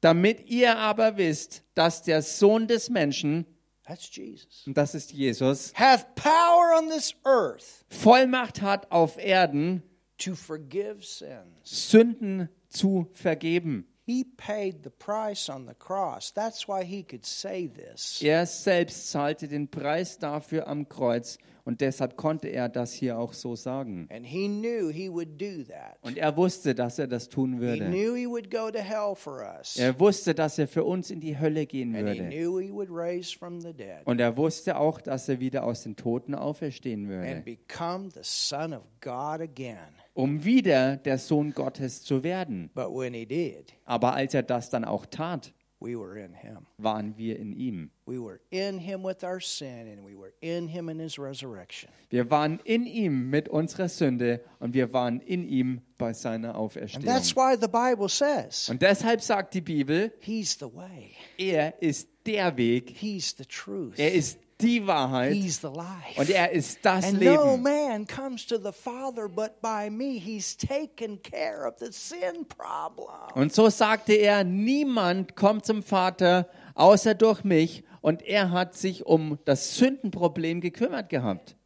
[0.00, 3.46] damit ihr aber wisst, dass der Sohn des Menschen,
[3.84, 9.82] that's Jesus, und das ist Jesus, hath power on this earth Vollmacht hat auf Erden,
[10.18, 11.64] to forgive sins.
[11.64, 13.86] Sünden zu vergeben.
[14.06, 16.32] He paid the price on the cross.
[16.32, 18.22] That's why he could say this.
[18.22, 21.38] Er selbst zahlte den Preis dafür am Kreuz
[21.68, 24.08] und deshalb konnte er das hier auch so sagen.
[24.10, 25.98] And he knew he would do that.
[26.00, 27.84] Und er wusste, dass er das tun He würde.
[27.90, 29.76] knew he would go to hell for us.
[29.76, 32.28] Er wusste, dass er für uns in die Hölle gehen And he würde.
[32.30, 35.82] knew he would raise from the dead Und er wusste auch, dass er wieder aus
[35.82, 39.76] den Toten auferstehen würde, and become the Son of God again.
[40.14, 42.70] um wieder der Sohn Gottes zu werden.
[42.74, 46.66] But when he did, Aber als er das dann auch tat, we were in him.
[46.78, 47.90] waren wir in ihm.
[48.06, 51.88] We were in him with our sin, and we were in him in his resurrection.
[52.10, 56.56] Wir waren in ihm mit unserer Sünde und wir waren in ihm bei seiner And
[56.58, 57.04] Auferstehung.
[57.04, 62.08] that's why the Bible says Und deshalb sagt die Bibel, he's the way, er ist
[62.26, 66.16] der Weg, he's the truth, er ist die Wahrheit he's the life.
[66.16, 67.62] und er ist das And no Leben.
[67.62, 70.18] man comes to the Father but by me.
[70.18, 73.08] He's taken care of the sin problem.
[73.34, 79.06] Und so sagte er, niemand kommt zum Vater außer durch mich und er hat sich
[79.06, 81.56] um das Sündenproblem gekümmert gehabt.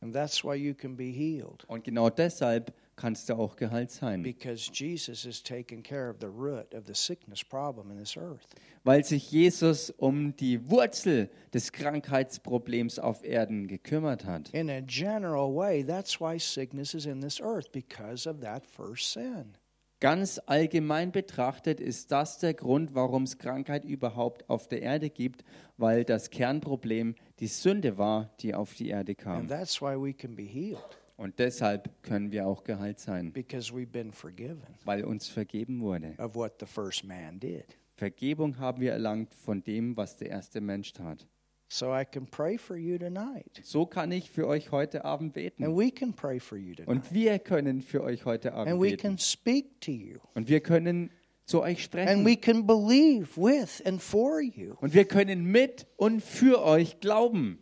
[0.00, 1.64] And that's why you can be healed.
[1.66, 6.26] Und genau deshalb kannst du auch geheilt sein, Because Jesus has taken care of the
[6.26, 8.46] root of the sickness problem in this earth.
[8.84, 14.50] weil sich Jesus um die Wurzel des Krankheitsproblems auf Erden gekümmert hat.
[14.50, 19.12] In a general way, that's why sickness is in this earth, because of that first
[19.12, 19.56] sin.
[20.00, 25.44] Ganz allgemein betrachtet ist das der Grund, warum es Krankheit überhaupt auf der Erde gibt,
[25.76, 29.48] weil das Kernproblem die Sünde war, die auf die Erde And kam.
[29.48, 33.86] that's why we can be healed, Und deshalb können wir auch geheilt sein, because we've
[33.90, 36.14] been forgiven weil uns vergeben wurde.
[36.18, 37.64] of what the first man did.
[37.96, 41.26] Vergebung haben wir erlangt von dem, was der erste Mensch tat.
[41.68, 43.60] So I can pray for you tonight.
[43.62, 45.76] So kann ich für euch heute Abend And beten.
[45.76, 46.88] we can pray for you tonight.
[46.88, 49.02] Und wir können für euch heute Abend And we beten.
[49.02, 50.18] can speak to you.
[50.34, 51.10] Und wir können
[51.44, 52.24] zu euch And sprechen.
[52.24, 54.74] we can believe with and for you.
[54.80, 57.58] Und wir können mit und für euch glauben.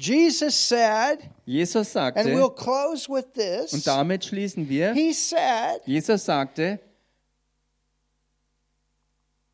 [0.00, 3.84] Jesus said, Jesus and we'll sagte, close with und this.
[3.84, 6.80] damit schließen wir, He said, Jesus sagte,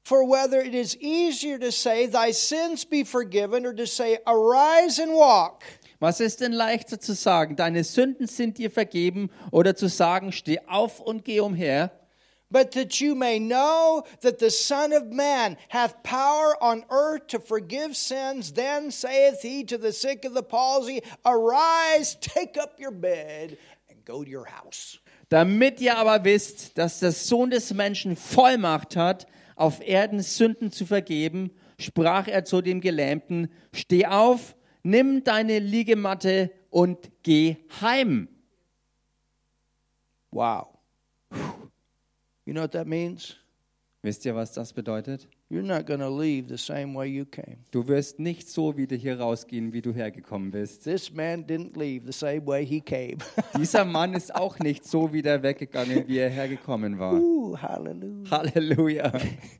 [0.04, 5.00] For whether it is easier to say, Thy sins be forgiven, or to say, Arise
[5.00, 5.64] and walk.
[5.98, 10.60] was ist denn leichter zu sagen, deine Sünden sind dir vergeben oder zu sagen, steh
[10.68, 11.90] auf und geh umher?
[12.50, 17.40] But that you may know that the Son of Man hath power on earth to
[17.40, 22.92] forgive sins, then saith he to the sick of the palsy, Arise, take up your
[22.92, 23.58] bed,
[23.90, 25.00] and go to your house.
[25.28, 29.26] Damit ihr aber wisst, dass der Sohn des Menschen Vollmacht hat,
[29.56, 36.52] auf Erden Sünden zu vergeben, sprach er zu dem Gelähmten, steh auf, nimm deine Liegematte
[36.70, 38.28] und geh heim.
[40.30, 40.68] Wow.
[42.46, 43.36] You know what that means?
[44.02, 45.26] Wisst ihr, was das bedeutet?
[45.50, 47.58] You're not going to leave the same way you came.
[47.72, 50.84] Du wirst nicht so wieder hier rausgehen, wie du hergekommen bist.
[50.84, 53.18] This man didn't leave the same way he came.
[53.58, 57.14] Dieser Mann ist auch nicht so wieder weggegangen, wie er hergekommen war.
[57.14, 58.30] Ooh, hallelujah.
[58.30, 59.12] Halleluja.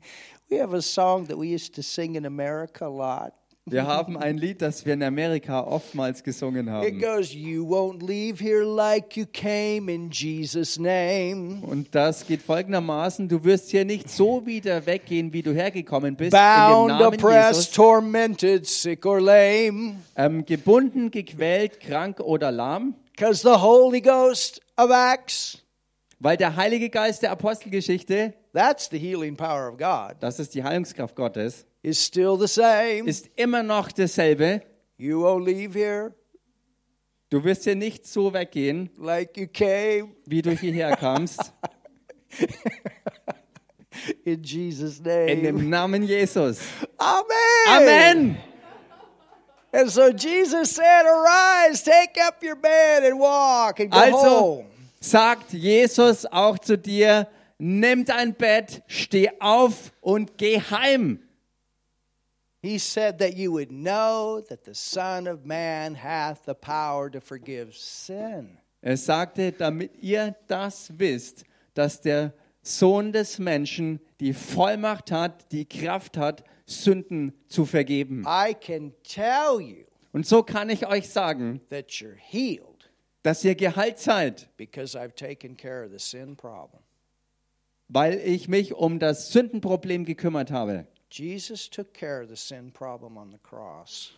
[0.49, 3.33] We have a song that we used to sing in America a lot.
[3.69, 6.99] Wir haben ein Lied, das wir in Amerika oftmals gesungen It haben.
[7.01, 11.59] goes, You won't leave here like you came in Jesus' name.
[11.63, 16.31] Und das geht folgendermaßen, du wirst hier nicht so wieder weggehen, wie du hergekommen bist,
[16.31, 19.97] Bound, in dem Namen oppressed, Jesus, tormented, sick or lame.
[20.15, 25.61] ähm, gebunden, gequält, krank oder lahm, Because the Holy Ghost of Acts,
[26.19, 30.63] weil der Heilige Geist der Apostelgeschichte, that's the healing power of God, das ist die
[30.63, 33.07] Heilungskraft Gottes, is still the same.
[33.07, 34.61] ist immer noch dasselbe.
[34.97, 36.13] You won't leave here
[37.29, 41.51] Du wirst hier nicht so weggehen, like you came wie du hierher kamst,
[44.23, 45.41] in Jesus' in name.
[45.41, 46.59] dem Namen Jesus.
[46.97, 47.67] Amen.
[47.67, 48.37] Amen.
[49.73, 54.65] And so Jesus said, Arise, take up your bed and walk and go Also home.
[55.01, 57.27] sagt Jesus auch zu dir,
[57.59, 61.19] nimm dein Bett, steh auf und geh heim.
[62.61, 67.21] He said that you would know that the Son of Man hath the power to
[67.21, 68.57] forgive sin.
[68.81, 71.43] Er sagte, damit ihr das wisst,
[71.73, 78.25] dass der Sohn des Menschen die Vollmacht hat, die Kraft hat, Sünden zu vergeben.
[78.27, 82.89] I can tell you Und so kann ich euch sagen, that you're healed
[83.23, 86.81] dass ihr geheilt seid, because I've taken care of the sin problem.
[87.89, 90.87] weil ich mich um das Sündenproblem gekümmert habe.
[91.11, 94.13] Jesus took care of the sin problem on the cross.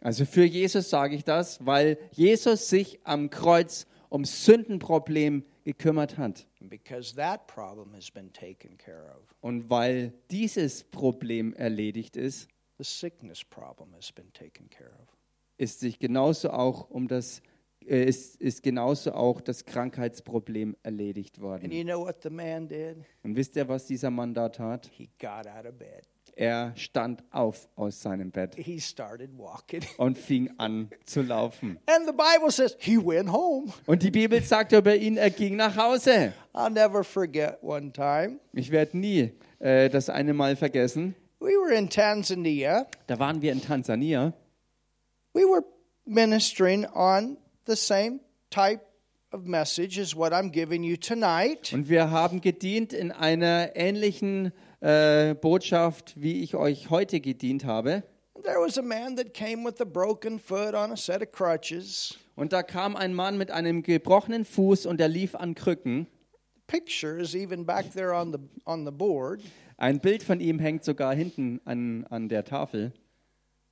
[0.00, 6.46] Also für Jesus sage ich das, weil Jesus sich am Kreuz ums Sündenproblem gekümmert hat.
[6.60, 12.48] And because that problem has been taken care of, Und weil dieses Problem erledigt ist,
[12.78, 15.08] the sickness problem has been taken care of.
[15.56, 17.42] ist sich genauso auch um das
[17.84, 21.72] äh, ist, ist genauso auch das Krankheitsproblem erledigt And worden.
[21.72, 22.98] you know what the man did?
[23.24, 24.90] Und wisst ihr, was dieser Mann da tat?
[26.38, 29.82] Er stand auf aus seinem Bett He started walking.
[29.96, 31.80] und fing an zu laufen.
[31.86, 33.72] And the Bible says he went home.
[33.86, 36.32] Und die Bibel sagt über ihn, er ging nach Hause.
[36.54, 38.38] I'll never forget one time.
[38.52, 41.16] Ich werde nie äh, das eine Mal vergessen.
[41.40, 42.86] We were in Tanzania.
[43.08, 44.32] Da waren wir in Tansania
[45.32, 45.64] We were
[46.04, 47.36] ministering on
[47.66, 48.20] the same
[48.50, 48.82] type
[49.32, 51.72] of message as what I'm giving you tonight.
[51.72, 54.50] und wir haben gedient in einer ähnlichen äh,
[54.80, 58.04] Botschaft, wie ich euch heute gedient habe.
[62.36, 66.06] Und da kam ein Mann mit einem gebrochenen Fuß und er lief an Krücken.
[69.76, 72.92] Ein Bild von ihm hängt sogar hinten an, an der Tafel.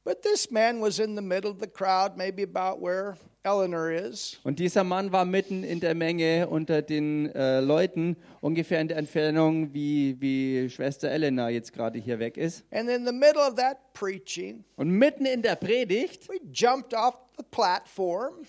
[0.06, 4.38] But this man was in the middle of the crowd, maybe about where Eleanor is.
[4.44, 8.98] Und dieser Mann war mitten in der Menge unter den äh, Leuten, ungefähr in der
[8.98, 12.62] Entfernung, wie, wie Schwester Elena jetzt gerade hier weg ist.
[12.70, 17.16] And in the middle of that preaching, Und mitten in der Predigt, we jumped off
[17.36, 18.46] the platform.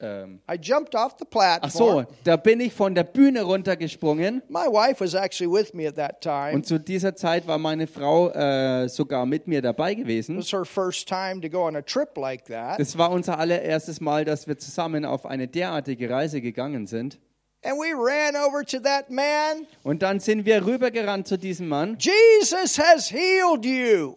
[0.00, 2.06] Ähm, I jumped off the ach so, platform.
[2.24, 4.42] da bin ich von der Bühne runtergesprungen.
[4.48, 6.52] My wife was actually with me at that time.
[6.54, 10.36] Und zu dieser Zeit war meine Frau äh, sogar mit mir dabei It gewesen.
[10.38, 12.78] was her first time to go on a trip like that.
[12.78, 17.18] Das war unser allererstes Mal, dass wir zusammen auf eine derartige Reise gegangen sind.
[17.64, 19.66] And we ran over to that man.
[19.82, 24.14] Und dann sind wir rübergerannt zu diesem Mann Jesus has healed you.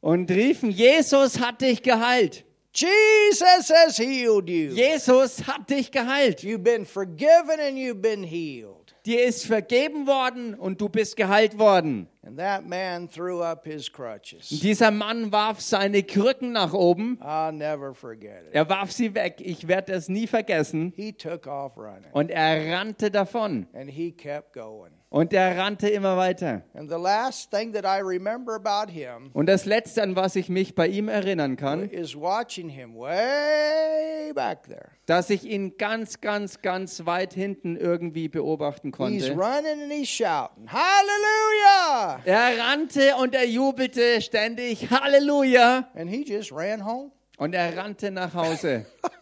[0.00, 2.44] und riefen, Jesus hat dich geheilt.
[2.80, 4.72] Jesus has healed you.
[4.72, 6.42] Jesus hat dich geheilt.
[6.44, 8.94] You've been forgiven and you've been healed.
[9.04, 12.08] Dir ist vergeben worden und du bist geheilt worden.
[12.24, 14.48] And that man threw up his crutches.
[14.50, 17.18] Dieser Mann warf seine Krücken nach oben.
[17.22, 18.54] I'll never forget it.
[18.54, 19.36] Er warf sie weg.
[19.38, 20.92] Ich werde es nie vergessen.
[20.94, 23.66] He took off running Und er rannte davon.
[23.72, 24.92] and he kept going.
[25.10, 26.62] Und er rannte immer weiter.
[26.74, 30.50] And the last thing that I remember about him Und das Letzte, an was ich
[30.50, 34.90] mich bei ihm erinnern kann, is watching him way back there.
[35.06, 39.30] dass ich ihn ganz, ganz, ganz weit hinten irgendwie beobachten He's konnte.
[39.32, 42.20] running and he's shouting, Hallelujah!
[42.26, 45.88] Er rannte und er jubelte ständig Halleluja.
[45.94, 47.12] And he just ran home.
[47.38, 48.84] Und er rannte nach Hause.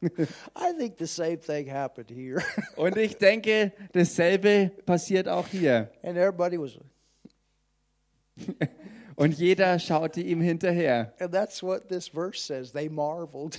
[0.54, 2.42] I think the same thing happened here.
[2.76, 5.90] Und ich denke, dasselbe passiert auch hier.
[6.02, 6.78] and everybody was,
[9.16, 11.12] Und jeder schaute ihm hinterher.
[11.18, 12.70] and that's what this verse says.
[12.72, 13.58] They marveled.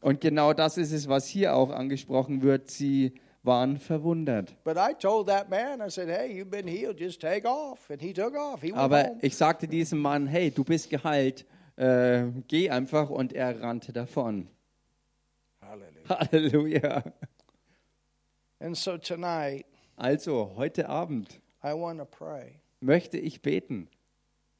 [0.00, 2.70] Und genau das ist es, was hier auch angesprochen wird.
[2.70, 3.12] Sie
[3.42, 4.54] waren verwundert.
[4.64, 7.90] but I told that man, I said, hey, you've been healed, just take off.
[7.90, 8.62] And he took off.
[8.62, 11.44] He went Aber ich sagte diesem Mann, hey, du bist geheilt,
[11.76, 13.10] äh, geh einfach.
[13.10, 14.48] Und er rannte davon.
[16.08, 17.12] Halleluja.
[18.60, 23.88] And so tonight, Also, heute Abend I want to pray möchte ich beten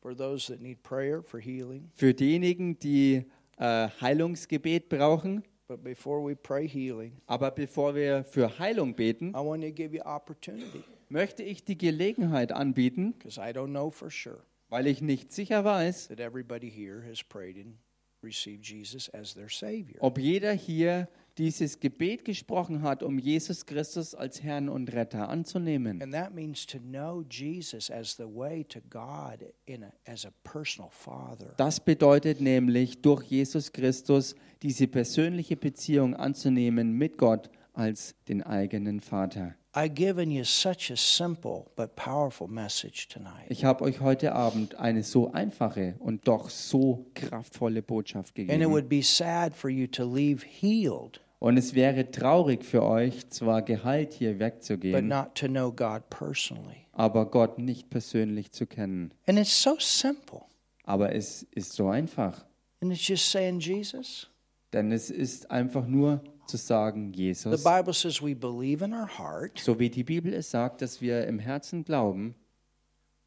[0.01, 1.91] for those that need prayer for healing.
[1.95, 3.25] für diejenigen, die
[3.59, 5.43] äh, Heilungsgebet brauchen.
[5.67, 9.95] But before we pray healing, Aber bevor wir für Heilung beten, I want to give
[9.95, 14.41] you opportunity möchte ich die Gelegenheit anbieten, because I don't know for sure
[14.71, 17.77] weil ich nicht sicher weiß, that everybody here has prayed and
[18.23, 19.97] received Jesus as their Savior.
[20.01, 21.09] ob jeder hier
[21.39, 26.01] dieses Gebet gesprochen hat, um Jesus Christus als Herrn und Retter anzunehmen.
[26.03, 30.31] And that means to know Jesus as the way to God in a, as a
[30.45, 31.55] personal Father.
[31.57, 39.01] Das bedeutet nämlich, durch Jesus Christus diese persönliche Beziehung anzunehmen mit Gott als den eigenen
[39.01, 39.55] Vater.
[39.77, 43.47] I've given you such a simple but powerful message tonight.
[43.49, 48.53] Ich habe euch heute Abend eine so einfache und doch so kraftvolle Botschaft And it
[48.53, 48.71] gegeben.
[48.71, 53.61] would be sad for you to leave healed, Und es wäre traurig für euch, zwar
[53.61, 56.87] geheilt hier but wegzugehen, not to know God personally.
[56.93, 59.13] aber Gott nicht persönlich zu kennen.
[59.27, 60.41] And it's so simple.
[60.85, 62.47] Aber es ist so einfach.
[62.81, 64.31] And it's just saying, Jesus.
[64.73, 69.19] Denn es ist einfach nur zu sagen, The Jesus, Bible says we believe in our
[69.19, 72.37] heart, so wie die Bibel es sagt, dass wir im Herzen glauben,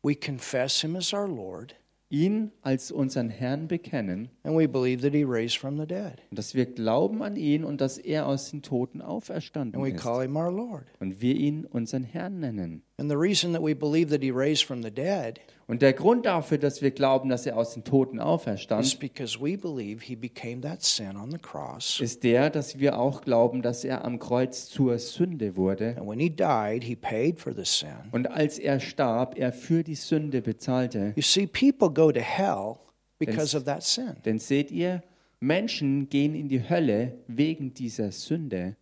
[0.01, 1.75] we confess Him as our Lord,
[2.09, 6.21] ihn als unseren Herrn bekennen and we believe that he raised from the dead.
[6.29, 9.89] und dass wir glauben an ihn und dass er aus den Toten And auferstanden we
[9.91, 10.85] ist call him our Lord.
[10.99, 12.83] und wir ihn unseren Herrn nennen.
[12.99, 16.25] And the reason that we believe that he raised from the dead Und der Grund
[16.25, 20.15] dafür, dass wir glauben, dass er aus den Toten is auferstand, because we believe he
[20.15, 21.99] became that sin on the cross.
[21.99, 25.95] ist der, dass wir auch glauben, dass er am Kreuz zur Sünde wurde.
[25.97, 27.89] And when he died, he paid for the sin.
[28.13, 31.11] Und als er starb, er für die Sünde bezahlte.
[31.17, 32.77] You see, people go to hell
[33.19, 34.15] because of that sin.
[34.23, 35.03] Denn seht ihr,
[35.41, 38.77] Menschen gehen in die Hölle wegen dieser Sünde.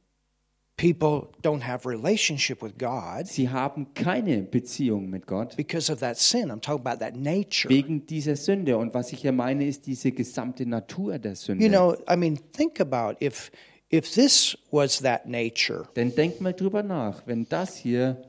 [0.77, 6.17] People don't have relationship with God Sie haben keine Beziehung mit Gott because of that
[6.17, 6.51] sin.
[6.51, 7.69] I'm talking about that nature.
[7.69, 8.77] wegen dieser Sünde.
[8.77, 11.63] Und was ich hier meine, ist diese gesamte Natur der Sünde.
[11.63, 13.51] You know, I mean, think about if
[13.89, 18.21] if this was that nature, Denn denkt mal drüber nach, wenn das hier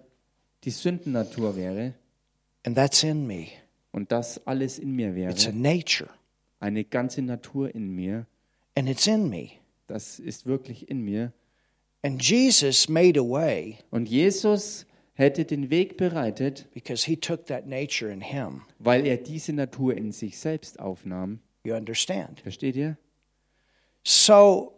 [0.62, 1.94] die Sündennatur wäre
[2.64, 3.46] and that's in me.
[3.90, 6.10] und das alles in mir It's a wäre, nature,
[6.60, 8.26] eine ganze Natur in mir,
[8.76, 9.48] and it's in me.
[9.88, 11.32] das ist wirklich in mir.
[12.06, 17.66] And Jesus made a way Und Jesus hätte den Weg bereitet, because he took that
[17.66, 18.62] nature in him.
[18.78, 21.40] weil er diese Natur in sich selbst aufnahm.
[21.64, 22.40] You understand?
[22.40, 22.96] Versteht ihr?
[24.04, 24.72] So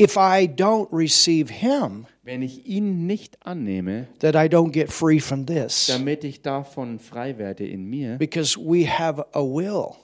[0.00, 5.20] if I don't receive him, Wenn ich ihn nicht annehme, that I don't get free
[5.20, 9.96] from this damit ich davon frei werde in mir, because we have a will.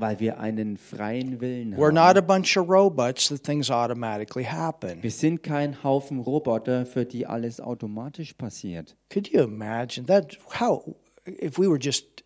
[0.00, 1.94] Weil wir einen freien Willen We're haben.
[1.94, 5.02] not a bunch of robots that things automatically happen.
[5.02, 8.96] Wir sind kein Haufen Roboter, für die alles automatisch passiert.
[9.12, 10.36] Could you imagine that?
[10.60, 10.94] How,
[11.26, 12.24] if we were just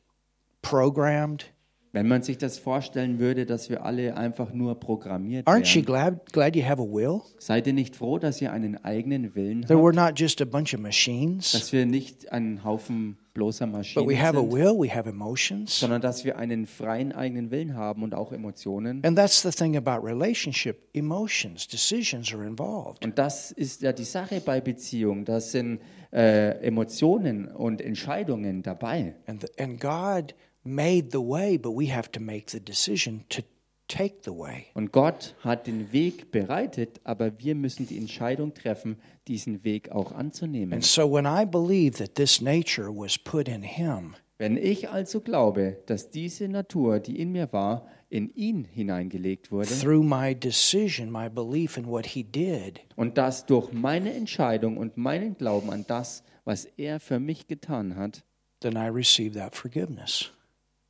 [0.63, 1.47] programmed?
[1.95, 6.33] Wenn man sich das vorstellen würde, dass wir alle einfach nur programmiert Aren't you glad,
[6.33, 7.21] glad you have a will?
[7.39, 9.81] seid ihr nicht froh, dass ihr einen eigenen Willen That habt?
[9.83, 14.09] we're not just a bunch of machines, Dass wir nicht ein Haufen bloßer but Maschinen
[14.09, 15.79] we have a sind, will, we have emotions.
[15.79, 19.05] sondern dass wir einen freien eigenen Willen haben und auch Emotionen.
[19.05, 23.05] And that's the thing about relationship emotions, decisions are involved.
[23.05, 25.25] Und das ist ja die Sache bei Beziehung.
[25.25, 25.81] Da sind
[26.13, 29.15] äh, Emotionen und Entscheidungen dabei.
[29.27, 33.43] And, the, and God made the way, but we have to make the decision to.
[34.75, 38.97] Und Gott hat den Weg bereitet, aber wir müssen die Entscheidung treffen,
[39.29, 40.73] diesen Weg auch anzunehmen.
[40.73, 45.21] And so when I believe that this nature was put in Him, Wenn ich also
[45.21, 51.13] glaube, dass diese Natur, die in mir war, in ihn hineingelegt wurde through my decision,
[51.13, 55.85] my belief in what He did, und das durch meine Entscheidung und meinen Glauben an
[55.87, 58.25] das, was er für mich getan hat,
[58.61, 60.33] then I receive that forgiveness.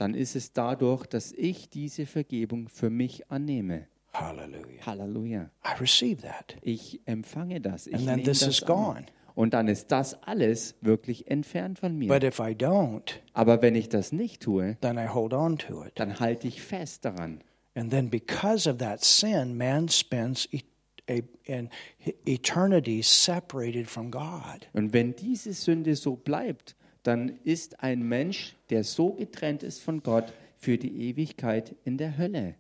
[0.03, 3.87] Dann ist es dadurch, dass ich diese Vergebung für mich annehme.
[4.13, 4.85] Hallelujah.
[4.85, 5.51] Halleluja.
[5.65, 6.57] I receive that.
[6.61, 7.87] Ich empfange das.
[7.87, 8.67] Ich And then this is an.
[8.67, 9.07] gone.
[9.35, 12.09] Und dann ist das alles wirklich entfernt von mir.
[12.09, 15.85] But if I don't, Aber wenn ich das nicht tue, then I hold on to
[15.87, 15.93] it.
[15.95, 17.41] dann halte ich fest daran.
[17.75, 20.61] And then because of that sin, man spends e-
[21.09, 21.71] a, an
[22.27, 24.69] eternity separated from God.
[24.75, 30.03] Und wenn diese Sünde so bleibt, dann ist ein Mensch, der so getrennt ist von
[30.03, 32.55] Gott, für die Ewigkeit in der Hölle.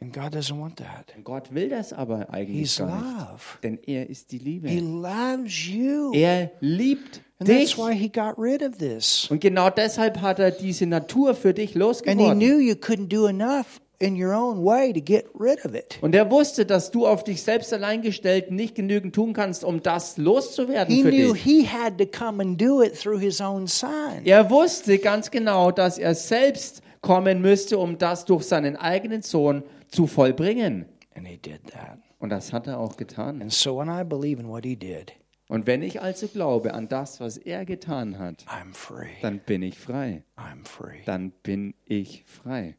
[0.00, 1.14] And God doesn't want that.
[1.16, 3.18] Und Gott will das aber eigentlich He's gar nicht.
[3.30, 3.42] love.
[3.62, 4.68] Denn er ist die He Liebe.
[4.80, 6.12] loves you.
[6.12, 7.78] Er liebt And that's dich.
[7.78, 9.28] why he got rid of this.
[9.30, 12.38] Und genau deshalb hat er diese Natur für dich And he losgeworden.
[12.38, 15.98] knew you couldn't do enough in your own way to get rid of it.
[16.02, 19.82] Und er wusste, dass du auf dich selbst allein gestellt nicht genügend tun kannst, um
[19.82, 21.42] das loszuwerden He für knew dich.
[21.42, 24.24] he had to come and do it through his own son.
[24.24, 29.62] Er wusste ganz genau, dass er selbst kommen müsste, um das durch seinen eigenen Sohn
[29.88, 30.86] zu vollbringen.
[31.16, 31.98] And he did that.
[32.18, 33.40] Und das hat er auch getan.
[33.42, 35.12] And so when I believe in what he did,
[35.48, 39.10] Und wenn ich also glaube an das, was er getan hat, I'm free.
[39.20, 40.24] dann bin ich frei.
[40.36, 41.00] I'm free.
[41.04, 42.76] Dann bin ich frei.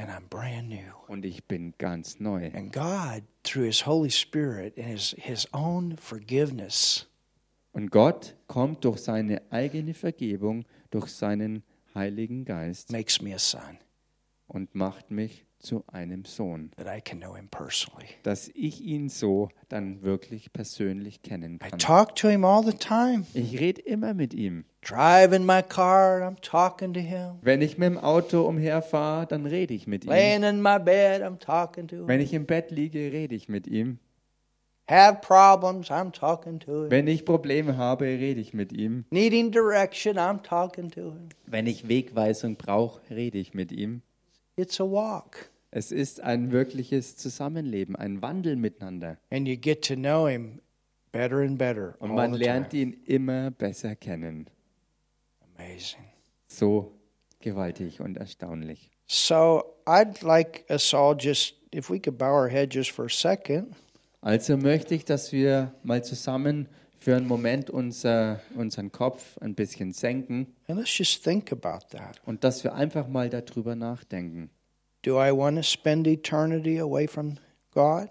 [0.00, 0.78] And I'm brand new.
[1.08, 2.50] Und ich bin ganz neu.
[2.54, 7.06] And God, through his Holy Spirit and his, his own forgiveness,
[7.72, 11.62] Und Gott kommt durch seine eigene Vergebung, durch seinen
[11.94, 13.78] Heiligen Geist makes me a son,
[14.46, 18.06] und macht mich zu einem Sohn, that I can know him personally.
[18.22, 21.78] dass ich ihn so dann wirklich persönlich kennen I kann.
[21.80, 23.26] talk to him all the time.
[23.34, 24.64] Ich rede immer mit ihm.
[24.88, 27.40] Driving my car, I'm talking to him.
[27.42, 30.10] Wenn ich mit dem Auto umherfahre, dann rede ich mit ihm.
[30.10, 32.08] Laying in my bed, I'm talking to him.
[32.08, 33.98] Wenn ich im Bett liege, rede ich mit ihm.
[34.88, 36.90] Have problems, I'm talking to him.
[36.90, 39.04] Wenn ich Probleme habe, rede ich mit ihm.
[39.10, 41.28] Needing direction, I'm talking to him.
[41.44, 44.00] Wenn ich Wegweisung brauche, rede ich mit ihm.
[44.56, 45.50] It's a walk.
[45.70, 49.18] Es ist ein wirkliches Zusammenleben, ein Wandel miteinander.
[49.30, 50.62] And you get to know him
[51.12, 51.94] better and better.
[51.98, 54.48] Und man lernt ihn immer besser kennen.
[55.58, 56.04] Amazing.
[56.46, 56.92] So
[57.40, 58.90] gewaltig und erstaunlich.
[59.06, 63.08] So I'd like us all just, if we could bow our head just for a
[63.10, 63.74] second.
[64.20, 66.68] Also möchte ich, dass wir mal zusammen
[66.98, 72.20] für einen Moment unser, unseren Kopf ein bisschen senken And let's just think about that.
[72.26, 74.50] und dass wir einfach mal darüber nachdenken.
[75.02, 77.36] Do I want to spend eternity away from
[77.72, 78.08] God?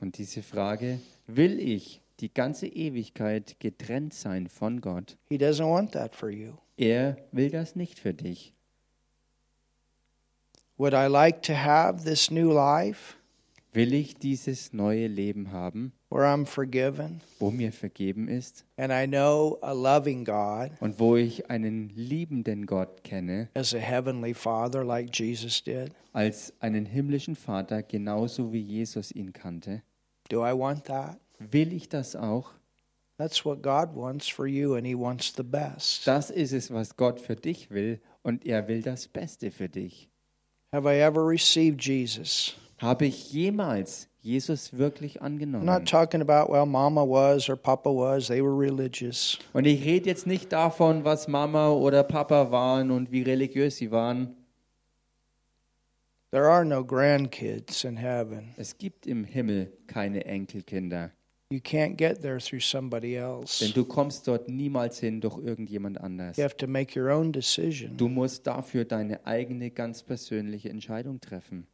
[0.00, 5.16] Und diese Frage, will ich die ganze Ewigkeit getrennt sein von Gott?
[5.28, 6.54] He doesn't want that for you.
[6.76, 8.52] Er will das nicht für dich.
[10.78, 13.16] Would I like to have this new life
[13.76, 19.06] Will ich dieses neue Leben haben, where I'm forgiven wo mir vergeben ist and I
[19.06, 24.82] know a loving God und wo ich einen liebenden Gott kenne, as a heavenly Father
[24.82, 25.92] like Jesus did?
[26.14, 29.82] als einen himmlischen Vater, genauso wie Jesus ihn kannte?
[30.30, 31.18] Do I want that?
[31.38, 32.50] Will ich das auch?
[33.18, 36.06] That's what God wants for you, and He wants the best.
[36.06, 40.10] Das ist es, was Gott für dich will und er will das Beste für dich.
[40.72, 42.54] Have I ever received Jesus?
[42.78, 45.64] Habe ich jemals Jesus wirklich I'm angenommen?
[45.64, 49.38] not talking about, well, mama was or papa was, they were religious.
[49.54, 53.90] Und ich rede jetzt nicht davon, was Mama oder Papa waren und wie religiös sie
[53.90, 54.36] waren.
[56.32, 58.52] There are no grandkids in heaven.
[58.58, 61.12] Es gibt im Himmel keine Enkelkinder,
[61.48, 63.72] You can't get there through somebody denn else.
[63.72, 66.36] du kommst dort niemals hin durch irgendjemand anders.
[66.36, 71.20] You have to make your own decision Du musst dafür deine eigene ganz persönliche Entscheidung
[71.20, 71.68] treffen,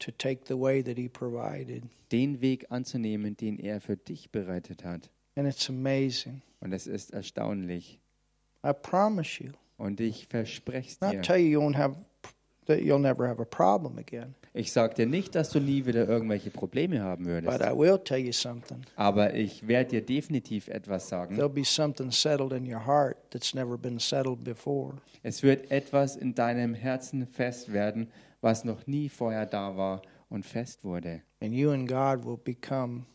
[0.00, 1.84] to take the way that He provided.
[2.12, 5.08] den Weg anzunehmen, den er für dich bereitet hat.
[5.36, 6.42] And it's amazing.
[6.60, 7.98] Und es ist erstaunlich.
[8.62, 9.52] I promise you.
[9.78, 11.22] Und ich verspreche es Not dir.
[11.22, 11.96] tell you you won't have
[12.66, 14.34] that you'll never have a problem again.
[14.56, 17.60] Ich sage dir nicht, dass du nie wieder irgendwelche Probleme haben But würdest.
[17.60, 18.82] I will tell you something.
[18.94, 21.36] Aber ich werde dir definitiv etwas sagen.
[21.36, 24.94] There'll be something settled in your heart that's never been settled before.
[25.24, 30.46] Es wird etwas in deinem Herzen fest werden, was noch nie vorher da war und
[30.46, 31.22] fest wurde.
[31.40, 33.06] And you and God will become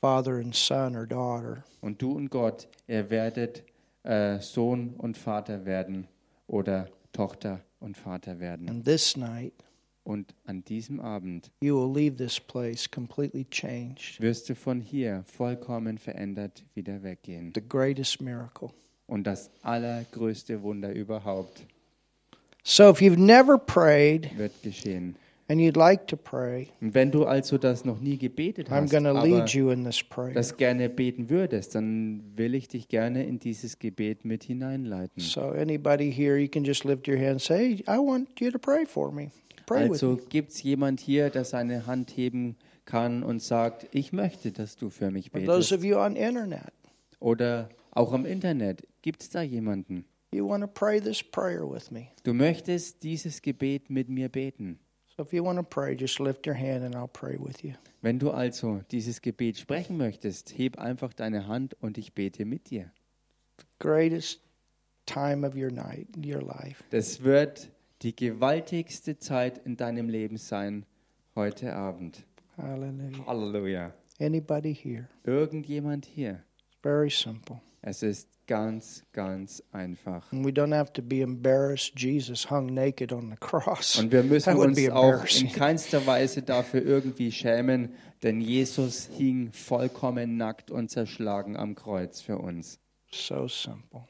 [0.00, 1.64] father and son or daughter.
[1.80, 3.64] Und du und Gott, ihr werdet
[4.04, 6.06] äh, Sohn und Vater werden
[6.46, 8.68] oder Tochter und Vater werden.
[8.68, 9.52] And this night,
[10.04, 12.48] Und an diesem Abend wirst
[14.48, 17.52] du von hier vollkommen verändert wieder weggehen.
[19.06, 21.66] Und das allergrößte Wunder überhaupt
[22.64, 25.16] So if you've never prayed wird geschehen.
[25.48, 29.12] and you'd like to pray, Und wenn du also das noch nie gebetet hast, aber
[30.34, 35.20] das gerne beten würdest, dann will ich dich gerne in dieses Gebet mit hineinleiten.
[35.20, 38.58] So anybody here, you can just lift your hand and say, I want you to
[38.58, 39.30] pray for me.
[39.74, 44.52] Pray Also gibt es jemand hier, der seine Hand heben kann und sagt, ich möchte,
[44.52, 45.72] dass du für mich For those betest.
[45.72, 46.72] of you on internet,
[47.20, 50.04] Oder auch am Internet, gibt es da jemanden?
[50.34, 52.08] you want to pray this prayer with me.
[52.24, 54.78] Du möchtest dieses Gebet mit mir beten.
[55.14, 57.72] So if you want to pray, just lift your hand and I'll pray with you.
[58.00, 62.70] Wenn du also dieses Gebet sprechen möchtest, heb einfach deine Hand und ich bete mit
[62.70, 62.90] dir.
[63.78, 64.40] Greatest
[65.06, 66.82] time of your night, your life.
[66.90, 67.68] Das wird
[68.02, 70.84] die gewaltigste Zeit in deinem Leben sein
[71.36, 72.24] heute Abend.
[72.56, 73.26] Hallelujah.
[73.26, 73.94] Halleluja.
[74.18, 75.08] Anybody here?
[75.24, 76.42] Irgendjemand hier.
[76.82, 77.60] Very simple.
[77.80, 80.32] Es ist ganz, ganz einfach.
[80.32, 81.98] And we don't have to be embarrassed.
[81.98, 83.98] Jesus hung naked on the cross.
[83.98, 90.36] Und wir müssen uns auch in keinster Weise dafür irgendwie schämen, denn Jesus hing vollkommen
[90.36, 92.78] nackt und zerschlagen am Kreuz für uns.
[93.10, 94.04] So simple.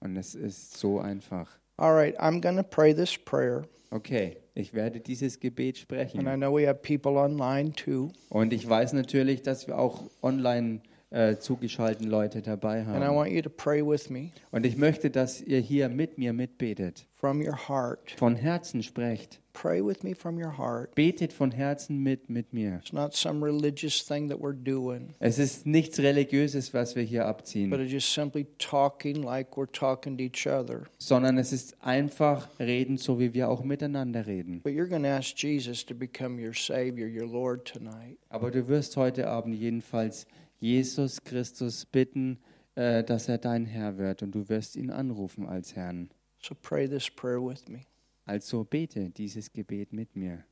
[0.00, 1.58] Und es ist so einfach.
[1.78, 3.64] All right, I'm going to pray this prayer.
[3.90, 6.40] Okay, ich werde dieses Gebet And I sprechen.
[6.40, 8.10] know we have people online too.
[8.28, 10.80] Und ich weiß natürlich, dass wir auch online
[11.14, 13.14] äh, zugeschalteten Leute dabei And I haben.
[13.16, 17.06] want you to pray with me Und ich möchte, dass ihr hier mit mir mitbetet.
[17.16, 18.10] from your heart.
[18.18, 19.40] Von Herzen sprecht.
[19.54, 20.92] Pray with me from your heart.
[20.96, 22.80] Betet von Herzen mit mit mir.
[22.82, 27.24] It's not some religious thing that we're doing, Es ist nichts Religiöses, was wir hier
[27.26, 27.70] abziehen.
[27.70, 30.82] but it's just simply talking like we're talking to each other.
[30.98, 34.60] sondern es ist einfach reden, so wie wir auch miteinander reden.
[34.64, 38.18] But you're going to ask Jesus to become your Savior, your Lord tonight.
[38.30, 40.26] Aber du wirst heute Abend jedenfalls
[40.60, 42.38] Jesus Christus bitten,
[42.74, 46.10] äh, dass er dein Herr wird und du wirst ihn anrufen als Herrn.
[46.40, 47.80] So pray this prayer with me.
[48.26, 50.44] Also bete dieses Gebet mit mir.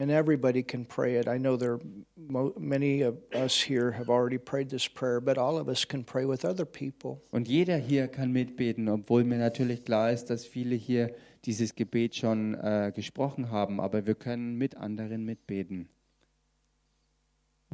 [0.00, 1.28] And everybody can pray it.
[1.28, 1.78] I know there
[2.58, 6.26] many of us here have already prayed this prayer, but all of us can pray
[6.26, 7.22] with other people.
[7.30, 11.14] Und jeder hier kann mitbeten, obwohl mir natürlich klar ist, dass viele hier
[11.44, 15.88] dieses Gebet schon äh, gesprochen haben, aber wir können mit anderen mitbeten.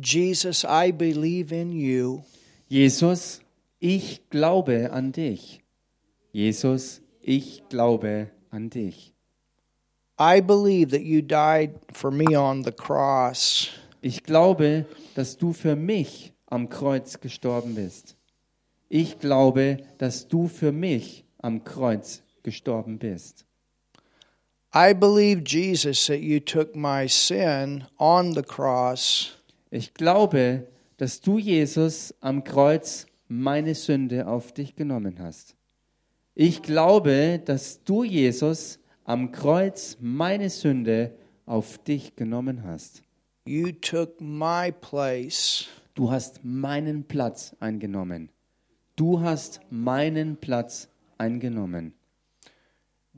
[0.01, 2.25] Jesus, I believe in you.
[2.69, 3.41] Jesus,
[3.81, 5.61] ich glaube an dich.
[6.33, 9.13] Jesus, ich glaube an dich.
[10.19, 13.71] I believe that you died for me on the cross.
[14.03, 18.17] Ich glaube, dass du für mich am Kreuz gestorben bist.
[18.89, 23.45] Ich glaube, dass du für mich am Kreuz gestorben bist.
[24.73, 29.33] I believe, Jesus, that you took my sin on the cross
[29.71, 30.67] Ich glaube,
[30.97, 35.55] dass du, Jesus, am Kreuz meine Sünde auf dich genommen hast.
[36.35, 41.15] Ich glaube, dass du, Jesus, am Kreuz meine Sünde
[41.47, 43.03] auf dich genommen hast.
[43.47, 45.69] You took my place.
[45.95, 48.31] Du hast meinen Platz eingenommen.
[48.97, 50.89] Du hast meinen Platz
[51.19, 51.95] eingenommen.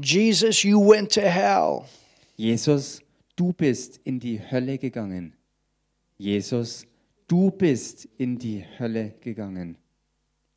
[0.03, 1.83] Jesus, you went to hell.
[2.37, 3.01] Jesus,
[3.37, 5.35] du bist in die Hölle gegangen.
[6.23, 6.87] Jesus,
[7.27, 9.77] du bist in die Hölle gegangen.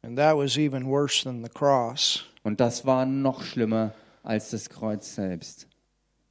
[0.03, 2.23] And that was even worse than the cross.
[2.43, 5.67] Und das war noch schlimmer als das Kreuz selbst.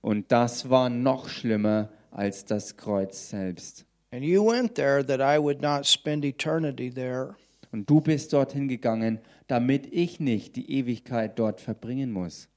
[0.03, 3.85] Und das war noch schlimmer als das Kreuz selbst.
[4.13, 7.35] And you went there that I would not spend eternity there.
[7.73, 12.49] Und du bist dorthin gegangen, damit ich nicht die Ewigkeit dort verbringen muss.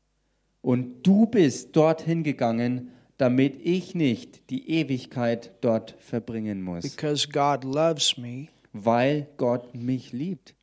[0.61, 6.83] Und du bist dorthin gegangen, damit ich nicht die Ewigkeit dort verbringen muss.
[6.83, 10.53] Because God loves me Weil Gott mich liebt.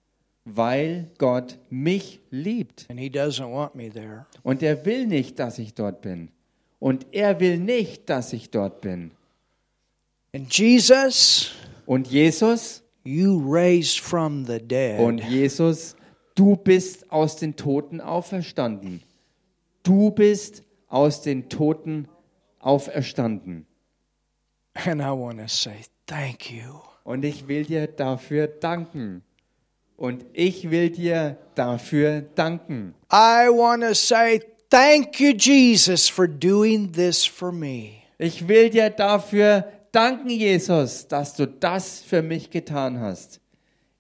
[0.45, 2.87] Weil Gott mich liebt.
[2.89, 4.27] and He doesn't want me there.
[4.43, 6.29] Und er will nicht, dass ich dort bin.
[6.79, 9.11] Und er will nicht, dass ich dort bin.
[10.35, 11.53] And Jesus,
[11.87, 15.01] Und Jesus, you raised from the dead.
[15.01, 15.97] und Jesus,
[16.35, 19.03] du bist aus den Toten auferstanden.
[19.83, 22.14] Du bist aus den Toten auferstanden.
[24.75, 26.81] And I want to say thank you.
[27.05, 29.23] Und ich will dir dafür danken.
[29.97, 32.95] Und ich will dir dafür danken.
[33.13, 38.03] I want to say thank you, Jesus, for doing this for me.
[38.19, 43.41] Ich will dir dafür danken, Jesus, dass du das für mich getan hast.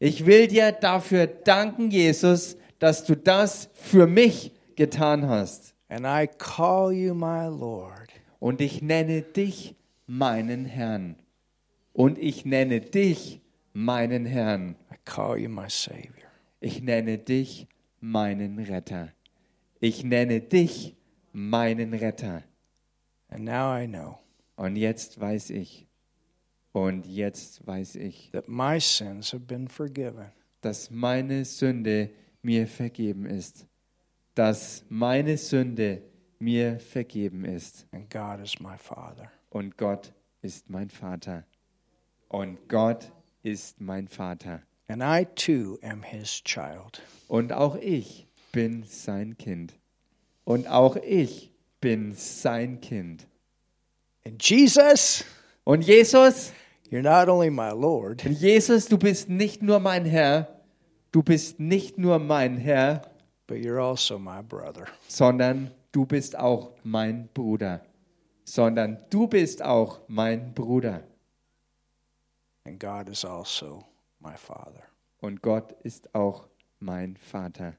[0.00, 5.74] Ich will dir dafür danken, Jesus, dass du das für mich getan hast.
[5.88, 8.03] And I call you my Lord.
[8.44, 9.74] Und ich nenne dich
[10.06, 11.16] meinen Herrn.
[11.94, 13.40] Und ich nenne dich
[13.72, 14.76] meinen Herrn.
[14.92, 16.28] I call you my Savior.
[16.60, 17.66] Ich nenne dich
[18.00, 19.14] meinen Retter.
[19.80, 20.94] Ich nenne dich
[21.32, 22.44] meinen Retter.
[23.28, 24.18] And now I know
[24.56, 25.86] Und jetzt weiß ich,
[26.72, 30.26] und jetzt weiß ich, that my sins have been forgiven.
[30.60, 32.10] dass meine Sünde
[32.42, 33.66] mir vergeben ist.
[34.34, 36.02] Dass meine Sünde
[36.38, 37.86] mir vergeben ist.
[37.92, 39.30] And God is my Father.
[39.50, 40.12] Und Gott
[40.42, 41.44] ist mein Vater.
[42.28, 43.12] Und Gott
[43.42, 44.62] ist mein Vater.
[44.88, 47.00] And I too am His child.
[47.28, 49.74] Und auch ich bin sein Kind.
[50.44, 53.26] Und auch ich bin sein Kind.
[54.26, 55.24] And Jesus,
[55.64, 56.52] Und Jesus,
[56.90, 60.60] you're not only my Lord, Jesus, du bist nicht nur mein Herr,
[61.12, 63.02] du bist nicht nur mein Herr,
[63.46, 64.86] but you're also my brother.
[65.08, 67.80] sondern du bist auch mein Bruder.
[68.44, 71.02] Sondern du bist auch mein Bruder.
[72.64, 73.84] And God is also
[74.20, 74.82] my Father.
[75.20, 76.48] Und Gott ist auch
[76.80, 77.74] mein Vater.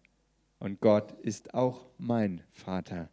[0.60, 3.10] Und Gott ist auch mein Vater.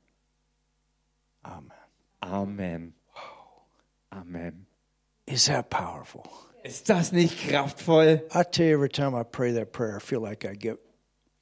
[1.42, 1.72] Amen.
[2.20, 2.94] Amen.
[4.10, 4.66] Amen.
[5.26, 6.22] Is that powerful?
[6.62, 8.22] Ist das nicht kraftvoll?
[8.34, 10.78] I tell you, every time I pray that prayer, I feel like I get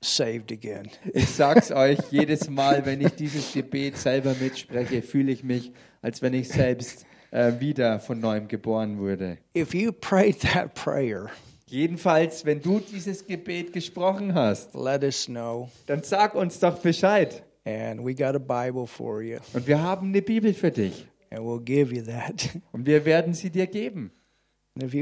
[0.03, 0.89] saved again.
[1.13, 5.73] Ich sag's euch, jedes Mal, wenn ich dieses Gebet selber mitspreche, fühle ich mich,
[6.03, 9.39] als wenn ich selbst äh, wieder von neuem geboren wurde.
[9.57, 11.29] If you prayed that prayer,
[11.67, 15.69] Jedenfalls, wenn du dieses Gebet gesprochen hast, let us know.
[15.87, 17.45] dann sag uns doch Bescheid.
[17.65, 21.07] And we got a Bible for you, Und wir haben eine Bibel für dich.
[21.31, 22.49] and we'll give you that.
[22.73, 24.11] Und wir werden sie dir geben.
[24.75, 24.93] Und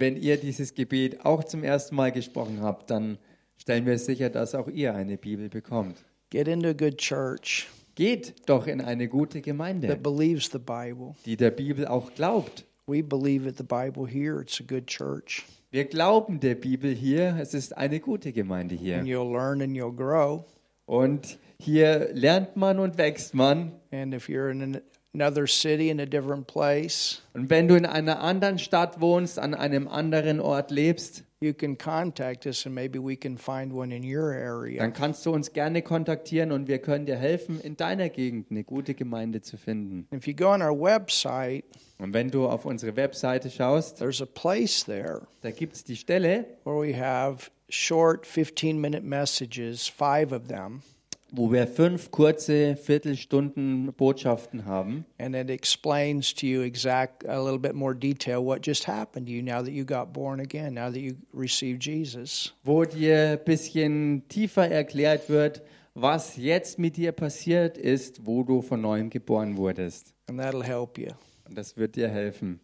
[0.00, 3.18] wenn ihr dieses Gebet auch zum ersten Mal gesprochen habt, dann
[3.56, 6.04] stellen wir sicher, dass auch ihr eine Bibel bekommt.
[6.30, 7.68] Get into a good church
[7.98, 11.16] Geht doch in eine gute that Gemeinde, believes the Bible.
[11.26, 12.64] die der Bibel auch glaubt.
[12.86, 14.40] We believe it, the Bible here.
[14.40, 15.42] It's a good church.
[15.72, 19.02] Wir glauben der Bibel hier, es ist eine gute Gemeinde And hier.
[19.02, 20.44] you'll learn and you'll grow.
[20.86, 23.72] Und hier lernt man und wächst man.
[23.90, 24.80] And if you're in
[25.14, 29.54] another city in a different place, Und wenn du in einer anderen Stadt wohnst, an
[29.54, 34.02] einem anderen Ort lebst, you can contact us and maybe we can find one in
[34.02, 34.80] your area.
[34.82, 38.64] dann kannst du uns gerne kontaktieren und wir können dir helfen, in deiner Gegend eine
[38.64, 40.06] gute Gemeinde zu finden.
[40.12, 41.64] If you go on our website,
[41.98, 45.96] Und wenn du auf unsere Webseite schaust, there's a place there da gibt es die
[45.96, 50.82] Stelle, where we have short 15 minute messages, five of them,
[51.30, 55.04] wo wir fünf kurze Viertelstunden Botschaften haben.
[55.18, 59.32] and it explains to you exact a little bit more detail what just happened to
[59.32, 62.54] you now that you got born again, now that you received Jesus.
[62.64, 65.62] wo dir ein bisschen tiefer erklärt wird,
[65.94, 70.14] was jetzt mit dir passiert ist, wo du von neuem geboren wurdest.
[70.28, 71.08] And that'll help you.
[71.48, 72.60] Und das wird dir helfen.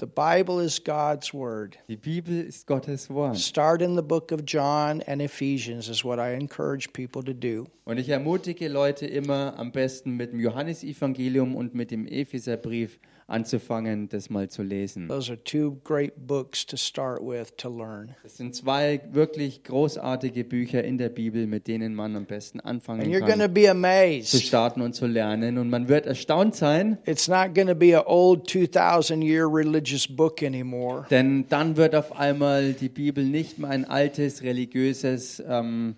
[0.00, 1.78] The Bible is God's word.
[1.88, 3.38] Die Bibel ist Gottes Wort.
[3.38, 7.68] Start in the book of John and Ephesians is what I encourage people to do.
[7.84, 14.08] Und ich ermutige Leute immer am besten mit dem Johannesevangelium und mit dem Epheserbrief anzufangen,
[14.08, 15.08] das mal zu lesen.
[15.08, 18.14] Those are two great books to start with to learn.
[18.22, 22.68] Das sind zwei wirklich großartige Bücher in der Bibel, mit denen man am besten And
[22.68, 24.42] anfangen you're going to kann, be zu amazed.
[24.42, 25.58] starten und zu lernen.
[25.58, 30.06] Und man wird erstaunt sein, It's not going to be an old 2000 year religious
[30.06, 31.06] book anymore.
[31.10, 35.96] Denn dann wird auf einmal die Bibel nicht mehr ein altes, religiöses, ähm,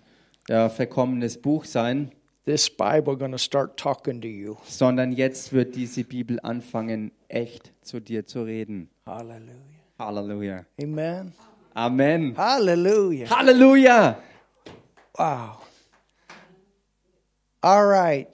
[0.49, 2.11] ja, verkommenes Buch sein,
[2.47, 4.55] This Bible going to start talking to you.
[4.63, 8.89] sondern jetzt wird diese Bibel anfangen, echt zu dir zu reden.
[9.05, 9.51] Hallelujah.
[9.99, 10.65] Halleluja.
[10.81, 11.33] Amen.
[11.73, 12.37] Amen.
[12.37, 13.29] Hallelujah.
[13.29, 14.17] Halleluja.
[15.17, 15.57] Wow.
[17.61, 18.29] All right.